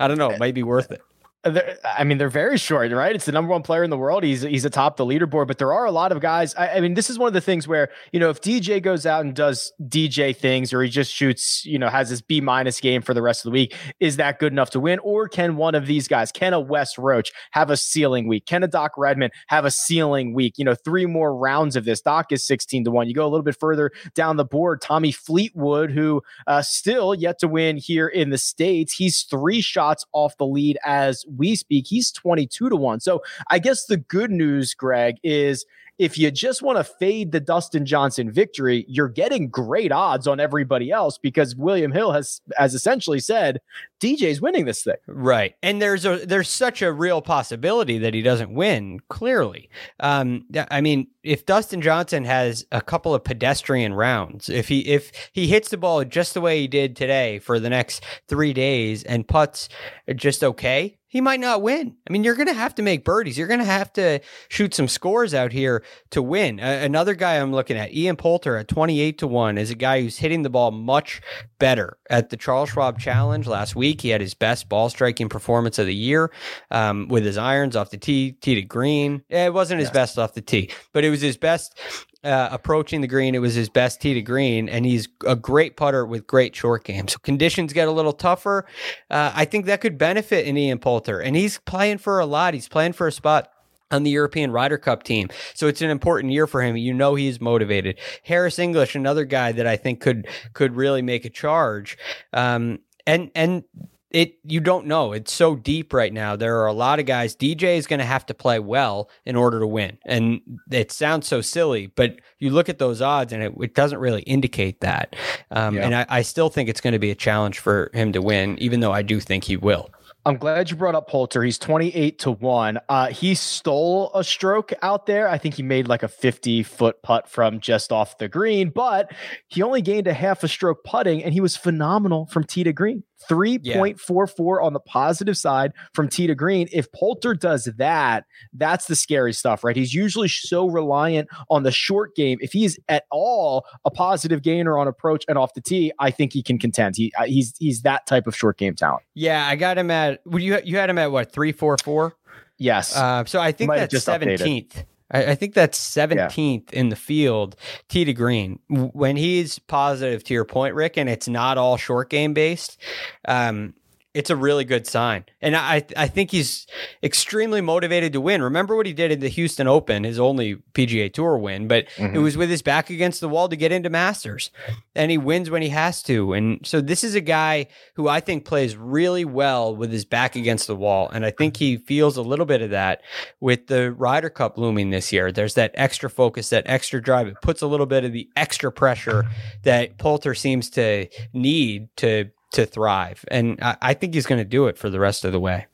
i 0.00 0.08
don't 0.08 0.18
know 0.18 0.30
it 0.30 0.38
might 0.38 0.54
be 0.54 0.62
worth 0.62 0.90
it 0.90 1.02
I 1.44 2.04
mean, 2.04 2.16
they're 2.16 2.30
very 2.30 2.56
short, 2.56 2.90
right? 2.92 3.14
It's 3.14 3.26
the 3.26 3.32
number 3.32 3.50
one 3.50 3.62
player 3.62 3.84
in 3.84 3.90
the 3.90 3.98
world. 3.98 4.24
He's 4.24 4.42
he's 4.42 4.64
atop 4.64 4.96
the 4.96 5.04
leaderboard, 5.04 5.46
but 5.46 5.58
there 5.58 5.74
are 5.74 5.84
a 5.84 5.90
lot 5.90 6.10
of 6.10 6.20
guys. 6.20 6.54
I, 6.54 6.76
I, 6.76 6.80
mean, 6.80 6.94
this 6.94 7.10
is 7.10 7.18
one 7.18 7.28
of 7.28 7.34
the 7.34 7.40
things 7.40 7.68
where 7.68 7.90
you 8.12 8.20
know 8.20 8.30
if 8.30 8.40
DJ 8.40 8.82
goes 8.82 9.04
out 9.04 9.24
and 9.24 9.34
does 9.34 9.70
DJ 9.82 10.34
things, 10.34 10.72
or 10.72 10.82
he 10.82 10.88
just 10.88 11.12
shoots, 11.12 11.64
you 11.66 11.78
know, 11.78 11.88
has 11.88 12.08
this 12.08 12.22
B 12.22 12.40
minus 12.40 12.80
game 12.80 13.02
for 13.02 13.12
the 13.12 13.20
rest 13.20 13.44
of 13.44 13.50
the 13.50 13.54
week, 13.54 13.74
is 14.00 14.16
that 14.16 14.38
good 14.38 14.52
enough 14.52 14.70
to 14.70 14.80
win? 14.80 14.98
Or 15.00 15.28
can 15.28 15.56
one 15.56 15.74
of 15.74 15.86
these 15.86 16.08
guys, 16.08 16.32
can 16.32 16.54
a 16.54 16.60
Wes 16.60 16.96
Roach 16.96 17.30
have 17.50 17.68
a 17.68 17.76
ceiling 17.76 18.26
week? 18.26 18.46
Can 18.46 18.62
a 18.62 18.68
Doc 18.68 18.92
Redman 18.96 19.30
have 19.48 19.66
a 19.66 19.70
ceiling 19.70 20.32
week? 20.32 20.54
You 20.56 20.64
know, 20.64 20.74
three 20.74 21.04
more 21.04 21.36
rounds 21.36 21.76
of 21.76 21.84
this. 21.84 22.00
Doc 22.00 22.32
is 22.32 22.46
sixteen 22.46 22.84
to 22.84 22.90
one. 22.90 23.06
You 23.06 23.14
go 23.14 23.26
a 23.26 23.28
little 23.28 23.44
bit 23.44 23.60
further 23.60 23.90
down 24.14 24.36
the 24.38 24.46
board. 24.46 24.80
Tommy 24.80 25.12
Fleetwood, 25.12 25.90
who 25.90 26.22
uh, 26.46 26.62
still 26.62 27.14
yet 27.14 27.38
to 27.40 27.48
win 27.48 27.76
here 27.76 28.08
in 28.08 28.30
the 28.30 28.38
states, 28.38 28.94
he's 28.94 29.24
three 29.24 29.60
shots 29.60 30.06
off 30.12 30.36
the 30.38 30.46
lead 30.46 30.78
as 30.86 31.22
we 31.36 31.56
speak. 31.56 31.86
He's 31.86 32.10
22 32.12 32.68
to 32.68 32.76
1. 32.76 33.00
So 33.00 33.22
I 33.50 33.58
guess 33.58 33.86
the 33.86 33.96
good 33.96 34.30
news, 34.30 34.74
Greg, 34.74 35.16
is 35.22 35.64
if 35.98 36.18
you 36.18 36.30
just 36.30 36.60
want 36.62 36.76
to 36.76 36.84
fade 36.84 37.30
the 37.30 37.40
Dustin 37.40 37.86
Johnson 37.86 38.30
victory, 38.30 38.84
you're 38.88 39.08
getting 39.08 39.48
great 39.48 39.92
odds 39.92 40.26
on 40.26 40.40
everybody 40.40 40.90
else 40.90 41.18
because 41.18 41.54
William 41.54 41.92
Hill 41.92 42.12
has 42.12 42.40
has 42.56 42.74
essentially 42.74 43.20
said 43.20 43.60
DJ's 44.00 44.40
winning 44.40 44.64
this 44.64 44.82
thing. 44.82 44.96
Right. 45.06 45.54
And 45.62 45.80
there's 45.80 46.04
a 46.04 46.26
there's 46.26 46.48
such 46.48 46.82
a 46.82 46.92
real 46.92 47.22
possibility 47.22 47.98
that 47.98 48.12
he 48.12 48.22
doesn't 48.22 48.52
win, 48.52 49.00
clearly. 49.08 49.70
Um 50.00 50.46
I 50.70 50.80
mean, 50.80 51.06
if 51.22 51.46
Dustin 51.46 51.80
Johnson 51.80 52.24
has 52.24 52.66
a 52.72 52.80
couple 52.80 53.14
of 53.14 53.22
pedestrian 53.22 53.94
rounds, 53.94 54.48
if 54.48 54.66
he 54.68 54.80
if 54.80 55.12
he 55.32 55.46
hits 55.46 55.68
the 55.68 55.76
ball 55.76 56.04
just 56.04 56.34
the 56.34 56.40
way 56.40 56.60
he 56.60 56.68
did 56.68 56.96
today 56.96 57.38
for 57.38 57.60
the 57.60 57.70
next 57.70 58.02
3 58.28 58.52
days 58.52 59.04
and 59.04 59.28
puts 59.28 59.68
just 60.16 60.42
okay, 60.42 60.98
he 61.14 61.20
might 61.20 61.38
not 61.38 61.62
win. 61.62 61.94
I 62.08 62.12
mean, 62.12 62.24
you're 62.24 62.34
going 62.34 62.48
to 62.48 62.54
have 62.54 62.74
to 62.74 62.82
make 62.82 63.04
birdies. 63.04 63.38
You're 63.38 63.46
going 63.46 63.60
to 63.60 63.64
have 63.64 63.92
to 63.92 64.18
shoot 64.48 64.74
some 64.74 64.88
scores 64.88 65.32
out 65.32 65.52
here 65.52 65.84
to 66.10 66.20
win. 66.20 66.58
Uh, 66.58 66.80
another 66.82 67.14
guy 67.14 67.36
I'm 67.36 67.52
looking 67.52 67.76
at, 67.76 67.94
Ian 67.94 68.16
Poulter 68.16 68.56
at 68.56 68.66
28 68.66 69.18
to 69.18 69.28
1, 69.28 69.56
is 69.56 69.70
a 69.70 69.76
guy 69.76 70.02
who's 70.02 70.18
hitting 70.18 70.42
the 70.42 70.50
ball 70.50 70.72
much 70.72 71.22
better. 71.60 71.98
At 72.10 72.30
the 72.30 72.36
Charles 72.36 72.70
Schwab 72.70 72.98
Challenge 72.98 73.46
last 73.46 73.76
week, 73.76 74.00
he 74.00 74.08
had 74.08 74.20
his 74.20 74.34
best 74.34 74.68
ball 74.68 74.90
striking 74.90 75.28
performance 75.28 75.78
of 75.78 75.86
the 75.86 75.94
year 75.94 76.32
um, 76.72 77.06
with 77.06 77.24
his 77.24 77.38
irons 77.38 77.76
off 77.76 77.90
the 77.90 77.96
tee, 77.96 78.32
tee 78.32 78.56
to 78.56 78.62
green. 78.62 79.22
It 79.28 79.54
wasn't 79.54 79.78
his 79.78 79.92
best 79.92 80.18
off 80.18 80.34
the 80.34 80.40
tee, 80.40 80.72
but 80.92 81.04
it 81.04 81.10
was 81.10 81.20
his 81.20 81.36
best 81.36 81.78
uh, 82.24 82.48
approaching 82.50 83.00
the 83.00 83.06
green. 83.06 83.34
It 83.34 83.38
was 83.38 83.54
his 83.54 83.68
best 83.68 84.00
tee 84.00 84.14
to 84.14 84.22
green, 84.22 84.68
and 84.68 84.86
he's 84.86 85.08
a 85.26 85.36
great 85.36 85.76
putter 85.76 86.06
with 86.06 86.26
great 86.26 86.56
short 86.56 86.84
game. 86.84 87.06
So 87.08 87.18
conditions 87.22 87.72
get 87.72 87.86
a 87.86 87.92
little 87.92 88.12
tougher. 88.12 88.66
Uh, 89.10 89.32
I 89.34 89.44
think 89.44 89.66
that 89.66 89.80
could 89.80 89.98
benefit 89.98 90.46
in 90.46 90.56
Ian 90.56 90.78
Poulter, 90.78 91.20
and 91.20 91.36
he's 91.36 91.58
playing 91.58 91.98
for 91.98 92.18
a 92.18 92.26
lot. 92.26 92.54
He's 92.54 92.68
playing 92.68 92.94
for 92.94 93.06
a 93.06 93.12
spot 93.12 93.50
on 93.90 94.02
the 94.02 94.10
European 94.10 94.50
Ryder 94.50 94.78
Cup 94.78 95.02
team. 95.02 95.28
So 95.54 95.68
it's 95.68 95.82
an 95.82 95.90
important 95.90 96.32
year 96.32 96.46
for 96.46 96.62
him. 96.62 96.76
You 96.76 96.94
know 96.94 97.14
he's 97.14 97.40
motivated. 97.40 97.98
Harris 98.24 98.58
English, 98.58 98.94
another 98.94 99.24
guy 99.24 99.52
that 99.52 99.66
I 99.66 99.76
think 99.76 100.00
could 100.00 100.26
could 100.52 100.74
really 100.74 101.02
make 101.02 101.24
a 101.24 101.30
charge. 101.30 101.96
Um, 102.32 102.80
and 103.06 103.30
and 103.34 103.64
it 104.14 104.38
you 104.44 104.60
don't 104.60 104.86
know. 104.86 105.12
It's 105.12 105.32
so 105.32 105.56
deep 105.56 105.92
right 105.92 106.12
now. 106.12 106.36
There 106.36 106.60
are 106.60 106.66
a 106.66 106.72
lot 106.72 107.00
of 107.00 107.04
guys. 107.04 107.34
DJ 107.34 107.76
is 107.76 107.88
going 107.88 107.98
to 107.98 108.06
have 108.06 108.24
to 108.26 108.34
play 108.34 108.60
well 108.60 109.10
in 109.26 109.34
order 109.34 109.58
to 109.58 109.66
win, 109.66 109.98
and 110.06 110.40
it 110.70 110.92
sounds 110.92 111.26
so 111.26 111.40
silly, 111.40 111.88
but 111.88 112.20
you 112.38 112.50
look 112.50 112.68
at 112.68 112.78
those 112.78 113.02
odds, 113.02 113.32
and 113.32 113.42
it, 113.42 113.52
it 113.60 113.74
doesn't 113.74 113.98
really 113.98 114.22
indicate 114.22 114.80
that. 114.80 115.16
Um, 115.50 115.74
yeah. 115.74 115.84
And 115.84 115.94
I, 115.96 116.06
I 116.08 116.22
still 116.22 116.48
think 116.48 116.68
it's 116.68 116.80
going 116.80 116.92
to 116.92 117.00
be 117.00 117.10
a 117.10 117.16
challenge 117.16 117.58
for 117.58 117.90
him 117.92 118.12
to 118.12 118.22
win, 118.22 118.56
even 118.60 118.78
though 118.78 118.92
I 118.92 119.02
do 119.02 119.18
think 119.18 119.44
he 119.44 119.56
will. 119.56 119.90
I'm 120.26 120.38
glad 120.38 120.70
you 120.70 120.76
brought 120.76 120.94
up 120.94 121.08
Poulter. 121.08 121.42
He's 121.42 121.58
28 121.58 122.18
to 122.20 122.30
1. 122.30 122.78
Uh, 122.88 123.08
he 123.08 123.34
stole 123.34 124.10
a 124.14 124.24
stroke 124.24 124.72
out 124.80 125.04
there. 125.04 125.28
I 125.28 125.36
think 125.36 125.54
he 125.54 125.62
made 125.62 125.86
like 125.86 126.02
a 126.02 126.08
50 126.08 126.62
foot 126.62 127.02
putt 127.02 127.28
from 127.28 127.60
just 127.60 127.92
off 127.92 128.16
the 128.16 128.28
green, 128.28 128.70
but 128.70 129.12
he 129.48 129.62
only 129.62 129.82
gained 129.82 130.06
a 130.06 130.14
half 130.14 130.42
a 130.42 130.48
stroke 130.48 130.82
putting 130.84 131.22
and 131.22 131.34
he 131.34 131.40
was 131.40 131.56
phenomenal 131.56 132.26
from 132.26 132.44
tee 132.44 132.64
to 132.64 132.72
green. 132.72 133.02
3.44 133.28 134.58
yeah. 134.58 134.64
on 134.64 134.72
the 134.72 134.80
positive 134.80 135.36
side 135.36 135.72
from 135.92 136.08
tee 136.08 136.26
to 136.26 136.34
green. 136.34 136.68
If 136.72 136.90
Poulter 136.92 137.34
does 137.34 137.64
that, 137.76 138.24
that's 138.52 138.86
the 138.86 138.96
scary 138.96 139.32
stuff, 139.32 139.64
right? 139.64 139.76
He's 139.76 139.94
usually 139.94 140.28
so 140.28 140.68
reliant 140.68 141.28
on 141.50 141.62
the 141.62 141.70
short 141.70 142.14
game. 142.14 142.38
If 142.40 142.52
he's 142.52 142.78
at 142.88 143.04
all 143.10 143.66
a 143.84 143.90
positive 143.90 144.42
gainer 144.42 144.78
on 144.78 144.88
approach 144.88 145.24
and 145.28 145.38
off 145.38 145.54
the 145.54 145.60
tee, 145.60 145.92
I 145.98 146.10
think 146.10 146.32
he 146.32 146.42
can 146.42 146.58
contend. 146.58 146.96
He 146.96 147.12
uh, 147.18 147.24
he's 147.24 147.54
he's 147.58 147.82
that 147.82 148.06
type 148.06 148.26
of 148.26 148.36
short 148.36 148.58
game 148.58 148.74
talent. 148.74 149.02
Yeah, 149.14 149.46
I 149.46 149.56
got 149.56 149.78
him 149.78 149.90
at. 149.90 150.13
Would 150.24 150.42
you 150.42 150.58
you 150.64 150.76
had 150.76 150.90
him 150.90 150.98
at 150.98 151.10
what 151.10 151.32
three 151.32 151.52
four 151.52 151.76
four? 151.82 152.16
Yes. 152.58 152.96
Uh, 152.96 153.24
so 153.24 153.40
I 153.40 153.52
think 153.52 153.70
that's 153.70 154.02
seventeenth. 154.02 154.84
I, 155.10 155.32
I 155.32 155.34
think 155.34 155.54
that's 155.54 155.78
17th 155.78 156.72
yeah. 156.72 156.78
in 156.78 156.88
the 156.88 156.96
field, 156.96 157.56
tee 157.88 158.04
to 158.04 158.12
green. 158.12 158.58
When 158.68 159.16
he's 159.16 159.58
positive, 159.58 160.24
to 160.24 160.34
your 160.34 160.44
point, 160.44 160.74
Rick, 160.74 160.96
and 160.96 161.08
it's 161.08 161.28
not 161.28 161.58
all 161.58 161.76
short 161.76 162.10
game 162.10 162.34
based, 162.34 162.78
um, 163.26 163.74
it's 164.14 164.30
a 164.30 164.36
really 164.36 164.64
good 164.64 164.86
sign. 164.86 165.24
And 165.42 165.56
I 165.56 165.84
I 165.96 166.06
think 166.06 166.30
he's 166.30 166.66
extremely 167.02 167.60
motivated 167.60 168.12
to 168.12 168.20
win. 168.20 168.42
Remember 168.42 168.76
what 168.76 168.86
he 168.86 168.92
did 168.92 169.10
in 169.10 169.18
the 169.18 169.28
Houston 169.28 169.66
Open, 169.66 170.04
his 170.04 170.20
only 170.20 170.56
PGA 170.72 171.12
Tour 171.12 171.36
win, 171.36 171.66
but 171.66 171.88
mm-hmm. 171.96 172.14
it 172.14 172.20
was 172.20 172.36
with 172.36 172.48
his 172.48 172.62
back 172.62 172.90
against 172.90 173.20
the 173.20 173.28
wall 173.28 173.48
to 173.48 173.56
get 173.56 173.72
into 173.72 173.90
Masters. 173.90 174.52
And 174.94 175.10
he 175.10 175.18
wins 175.18 175.50
when 175.50 175.62
he 175.62 175.70
has 175.70 176.00
to. 176.04 176.32
And 176.32 176.64
so 176.64 176.80
this 176.80 177.02
is 177.02 177.16
a 177.16 177.20
guy 177.20 177.66
who 177.94 178.08
I 178.08 178.20
think 178.20 178.44
plays 178.44 178.76
really 178.76 179.24
well 179.24 179.74
with 179.74 179.90
his 179.90 180.04
back 180.04 180.36
against 180.36 180.68
the 180.68 180.76
wall. 180.76 181.10
And 181.10 181.26
I 181.26 181.32
think 181.32 181.56
he 181.56 181.76
feels 181.76 182.16
a 182.16 182.22
little 182.22 182.46
bit 182.46 182.62
of 182.62 182.70
that 182.70 183.02
with 183.40 183.66
the 183.66 183.92
Ryder 183.92 184.30
Cup 184.30 184.56
looming 184.56 184.90
this 184.90 185.12
year. 185.12 185.32
There's 185.32 185.54
that 185.54 185.72
extra 185.74 186.08
focus, 186.08 186.50
that 186.50 186.64
extra 186.66 187.02
drive. 187.02 187.26
It 187.26 187.42
puts 187.42 187.62
a 187.62 187.66
little 187.66 187.86
bit 187.86 188.04
of 188.04 188.12
the 188.12 188.28
extra 188.36 188.70
pressure 188.70 189.24
that 189.64 189.98
Poulter 189.98 190.34
seems 190.34 190.70
to 190.70 191.08
need 191.32 191.88
to 191.96 192.30
to 192.54 192.66
thrive. 192.66 193.24
And 193.28 193.58
I, 193.62 193.76
I 193.80 193.94
think 193.94 194.14
he's 194.14 194.26
going 194.26 194.40
to 194.40 194.44
do 194.44 194.66
it 194.66 194.78
for 194.78 194.90
the 194.90 194.98
rest 194.98 195.24
of 195.24 195.32
the 195.32 195.40
way. 195.40 195.66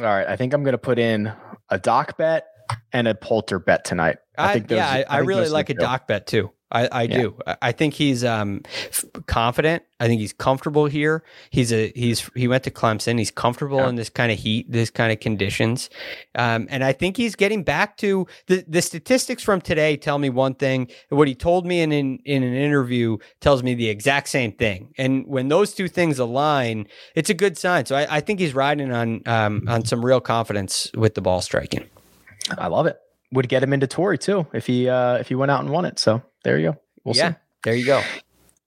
All 0.00 0.06
right. 0.06 0.26
I 0.26 0.36
think 0.36 0.54
I'm 0.54 0.62
going 0.62 0.72
to 0.72 0.78
put 0.78 0.98
in 0.98 1.32
a 1.68 1.78
doc 1.78 2.16
bet 2.16 2.46
and 2.92 3.06
a 3.08 3.14
Poulter 3.14 3.58
bet 3.58 3.84
tonight. 3.84 4.18
I, 4.38 4.50
I 4.50 4.52
think 4.54 4.68
those, 4.68 4.76
yeah, 4.76 4.88
I, 4.88 5.04
I 5.08 5.18
really 5.18 5.48
like 5.48 5.70
a 5.70 5.74
doc 5.74 6.06
bet 6.06 6.26
too. 6.26 6.50
I, 6.72 6.86
I 6.86 7.02
yeah. 7.02 7.18
do. 7.20 7.38
I 7.60 7.72
think 7.72 7.94
he's 7.94 8.24
um, 8.24 8.62
confident. 9.26 9.82
I 9.98 10.06
think 10.06 10.20
he's 10.20 10.32
comfortable 10.32 10.86
here. 10.86 11.22
He's 11.50 11.72
a 11.72 11.92
he's 11.94 12.30
he 12.34 12.48
went 12.48 12.64
to 12.64 12.70
Clemson. 12.70 13.18
He's 13.18 13.30
comfortable 13.30 13.78
yeah. 13.78 13.88
in 13.88 13.96
this 13.96 14.08
kind 14.08 14.32
of 14.32 14.38
heat, 14.38 14.70
this 14.70 14.88
kind 14.88 15.12
of 15.12 15.20
conditions, 15.20 15.90
um, 16.36 16.66
and 16.70 16.82
I 16.82 16.92
think 16.92 17.16
he's 17.16 17.34
getting 17.34 17.62
back 17.62 17.96
to 17.98 18.26
the 18.46 18.64
the 18.66 18.80
statistics 18.82 19.42
from 19.42 19.60
today. 19.60 19.96
Tell 19.96 20.18
me 20.18 20.30
one 20.30 20.54
thing. 20.54 20.88
What 21.10 21.28
he 21.28 21.34
told 21.34 21.66
me 21.66 21.80
in 21.80 21.92
in, 21.92 22.18
in 22.24 22.42
an 22.42 22.54
interview 22.54 23.18
tells 23.40 23.62
me 23.62 23.74
the 23.74 23.88
exact 23.88 24.28
same 24.28 24.52
thing. 24.52 24.94
And 24.96 25.26
when 25.26 25.48
those 25.48 25.74
two 25.74 25.88
things 25.88 26.18
align, 26.18 26.86
it's 27.14 27.30
a 27.30 27.34
good 27.34 27.58
sign. 27.58 27.84
So 27.86 27.96
I, 27.96 28.16
I 28.16 28.20
think 28.20 28.40
he's 28.40 28.54
riding 28.54 28.92
on 28.92 29.22
um, 29.26 29.64
on 29.68 29.84
some 29.84 30.04
real 30.04 30.20
confidence 30.20 30.90
with 30.96 31.14
the 31.14 31.20
ball 31.20 31.40
striking. 31.40 31.88
I 32.56 32.68
love 32.68 32.86
it. 32.86 32.98
Would 33.32 33.48
get 33.48 33.62
him 33.62 33.72
into 33.72 33.86
Torrey 33.86 34.18
too 34.18 34.46
if 34.52 34.66
he 34.66 34.88
uh, 34.88 35.14
if 35.16 35.28
he 35.28 35.34
went 35.34 35.50
out 35.50 35.60
and 35.60 35.70
won 35.70 35.84
it. 35.84 35.98
So 35.98 36.22
there 36.44 36.58
you 36.58 36.72
go. 36.72 36.78
We'll 37.04 37.16
yeah, 37.16 37.32
see. 37.32 37.36
there 37.64 37.74
you 37.74 37.86
go. 37.86 38.02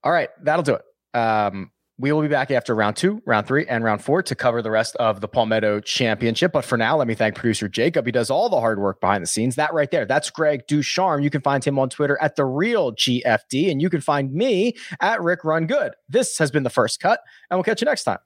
All 0.02 0.12
right, 0.12 0.30
that'll 0.42 0.62
do 0.62 0.74
it. 0.74 1.18
Um, 1.18 1.70
we 1.96 2.10
will 2.10 2.22
be 2.22 2.28
back 2.28 2.50
after 2.50 2.74
round 2.74 2.96
two, 2.96 3.22
round 3.24 3.46
three, 3.46 3.66
and 3.66 3.84
round 3.84 4.02
four 4.02 4.20
to 4.24 4.34
cover 4.34 4.62
the 4.62 4.70
rest 4.70 4.96
of 4.96 5.20
the 5.20 5.28
Palmetto 5.28 5.78
Championship. 5.78 6.52
But 6.52 6.64
for 6.64 6.76
now, 6.76 6.96
let 6.96 7.06
me 7.06 7.14
thank 7.14 7.36
producer 7.36 7.68
Jacob. 7.68 8.04
He 8.04 8.10
does 8.10 8.30
all 8.30 8.48
the 8.48 8.58
hard 8.58 8.80
work 8.80 9.00
behind 9.00 9.22
the 9.22 9.28
scenes. 9.28 9.54
That 9.54 9.72
right 9.72 9.88
there, 9.90 10.04
that's 10.04 10.28
Greg 10.28 10.66
DuCharme. 10.66 11.22
You 11.22 11.30
can 11.30 11.40
find 11.40 11.64
him 11.64 11.78
on 11.78 11.90
Twitter 11.90 12.18
at 12.20 12.34
the 12.34 12.44
real 12.44 12.92
GFD, 12.92 13.70
and 13.70 13.80
you 13.80 13.90
can 13.90 14.00
find 14.00 14.32
me 14.32 14.74
at 15.00 15.22
Rick 15.22 15.44
Run 15.44 15.68
Good. 15.68 15.94
This 16.08 16.36
has 16.38 16.50
been 16.50 16.64
the 16.64 16.70
first 16.70 16.98
cut, 16.98 17.20
and 17.48 17.56
we'll 17.56 17.64
catch 17.64 17.80
you 17.80 17.86
next 17.86 18.02
time. 18.02 18.18